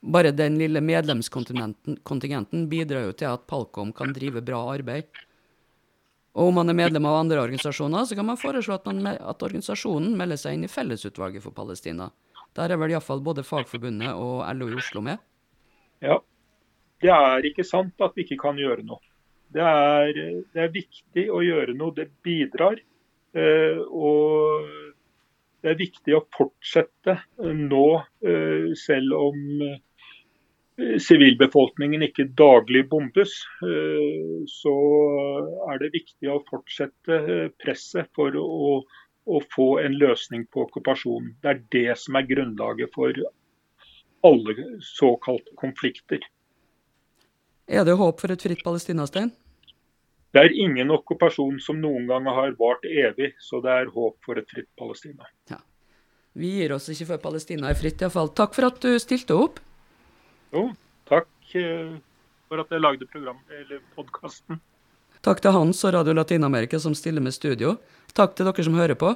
bare 0.00 0.30
den 0.32 0.56
lille 0.58 0.80
medlemskontingenten 0.80 2.68
bidrar 2.68 3.08
jo 3.08 3.12
til 3.12 3.28
at 3.34 3.46
Palkom 3.50 3.92
kan 3.92 4.14
drive 4.16 4.40
bra 4.44 4.62
arbeid. 4.72 5.10
Og 6.38 6.48
om 6.48 6.60
man 6.60 6.70
er 6.70 6.78
medlem 6.78 7.08
av 7.10 7.18
andre 7.18 7.40
organisasjoner, 7.42 8.06
så 8.06 8.16
kan 8.16 8.28
man 8.28 8.38
foreslå 8.40 8.78
at, 8.78 8.86
man, 8.86 9.16
at 9.18 9.42
organisasjonen 9.42 10.14
melder 10.16 10.38
seg 10.40 10.56
inn 10.56 10.64
i 10.64 10.70
Fellesutvalget 10.70 11.44
for 11.44 11.54
Palestina. 11.56 12.08
Der 12.56 12.70
er 12.70 12.80
vel 12.80 12.94
iallfall 12.94 13.22
både 13.22 13.44
Fagforbundet 13.46 14.14
og 14.14 14.44
LO 14.56 14.70
i 14.70 14.78
Oslo 14.78 15.02
med? 15.04 15.20
Ja. 16.02 16.20
Det 17.00 17.10
er 17.12 17.46
ikke 17.48 17.64
sant 17.64 18.02
at 18.04 18.16
vi 18.16 18.26
ikke 18.26 18.42
kan 18.42 18.58
gjøre 18.60 18.84
noe. 18.84 19.00
Det 19.50 19.64
er, 19.64 20.10
det 20.52 20.62
er 20.62 20.72
viktig 20.74 21.26
å 21.32 21.40
gjøre 21.42 21.74
noe. 21.74 21.94
Det 21.96 22.10
bidrar. 22.22 22.78
Eh, 23.32 23.78
og 23.80 24.66
det 25.62 25.72
er 25.72 25.78
viktig 25.80 26.16
å 26.16 26.24
fortsette 26.34 27.16
nå, 27.40 27.86
eh, 28.26 28.70
selv 28.78 29.16
om 29.18 29.40
sivilbefolkningen 31.02 32.04
ikke 32.06 32.28
daglig 32.38 32.86
bombes, 32.90 33.34
eh, 33.66 34.40
så 34.48 34.74
er 35.70 35.82
det 35.82 35.92
viktig 35.94 36.30
å 36.30 36.40
fortsette 36.48 37.18
eh, 37.20 37.46
presset 37.62 38.10
for 38.16 38.36
å, 38.38 38.80
å 39.26 39.42
få 39.54 39.68
en 39.84 39.98
løsning 40.00 40.46
på 40.52 40.66
okkupasjonen. 40.66 41.36
Det 41.42 41.52
er 41.52 41.62
det 41.76 41.98
som 42.00 42.18
er 42.18 42.28
grunnlaget 42.30 42.92
for 42.96 43.22
alle 44.26 44.56
såkalte 44.84 45.56
konflikter. 45.60 46.24
Er 47.70 47.86
det 47.86 47.96
håp 48.00 48.20
for 48.20 48.34
et 48.34 48.42
fritt 48.42 48.64
Palestina, 48.66 49.06
Stein? 49.06 49.30
Det 50.30 50.44
er 50.44 50.54
ingen 50.62 50.92
okkupasjon 50.94 51.58
som 51.62 51.80
noen 51.82 52.06
gang 52.06 52.28
har 52.30 52.54
vart 52.58 52.84
evig, 52.86 53.32
så 53.42 53.58
det 53.64 53.72
er 53.82 53.90
håp 53.94 54.18
for 54.26 54.38
et 54.38 54.50
fritt 54.50 54.68
Palestina. 54.78 55.26
Ja. 55.50 55.58
Vi 56.38 56.52
gir 56.60 56.76
oss 56.76 56.86
ikke 56.92 57.08
før 57.08 57.24
Palestina 57.24 57.72
er 57.72 57.78
fritt, 57.78 58.02
iallfall. 58.02 58.30
Takk 58.38 58.54
for 58.54 58.68
at 58.68 58.78
du 58.82 58.94
stilte 59.02 59.34
opp. 59.34 59.58
Jo, 60.50 60.70
takk 61.06 61.54
eh, 61.54 61.94
for 62.50 62.62
at 62.62 62.72
jeg 62.74 62.82
lagde 62.82 63.06
programmet, 63.06 63.46
eller 63.54 63.78
podkasten. 63.94 64.58
Takk 65.22 65.42
til 65.44 65.54
Hans 65.54 65.84
og 65.86 65.94
Radio 65.94 66.14
Latin-Amerika 66.16 66.80
som 66.82 66.94
stiller 66.96 67.22
med 67.22 67.36
studio. 67.36 67.76
Takk 68.16 68.34
til 68.34 68.48
dere 68.48 68.64
som 68.66 68.78
hører 68.78 68.98
på. 68.98 69.14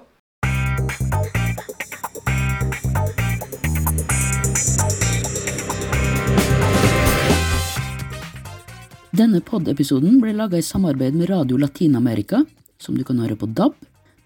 Denne 9.14 9.38
pod-episoden 9.46 10.20
ble 10.22 10.34
laga 10.34 10.58
i 10.58 10.66
samarbeid 10.66 11.14
med 11.18 11.30
Radio 11.30 11.58
Latin-Amerika, 11.58 12.44
som 12.78 12.98
du 12.98 13.04
kan 13.06 13.18
høre 13.22 13.38
på 13.38 13.46
DAB, 13.46 13.74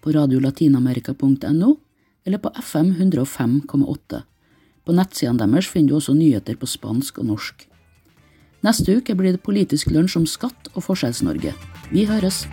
på 0.01 0.13
radiolatinamerica.no 0.13 1.75
eller 2.25 2.41
på 2.41 2.51
FM 2.57 2.93
105,8. 2.97 4.25
På 4.89 4.95
nettsidene 4.97 5.45
deres 5.45 5.67
finner 5.69 5.91
du 5.91 5.95
også 5.99 6.15
nyheter 6.17 6.55
på 6.57 6.65
spansk 6.65 7.19
og 7.21 7.27
norsk. 7.29 7.67
Neste 8.65 8.95
uke 8.97 9.13
blir 9.13 9.35
det 9.35 9.43
politisk 9.45 9.91
lunsj 9.93 10.17
om 10.17 10.25
skatt 10.25 10.71
og 10.73 10.81
Forskjells-Norge. 10.87 11.53
Vi 11.93 12.07
høres! 12.09 12.47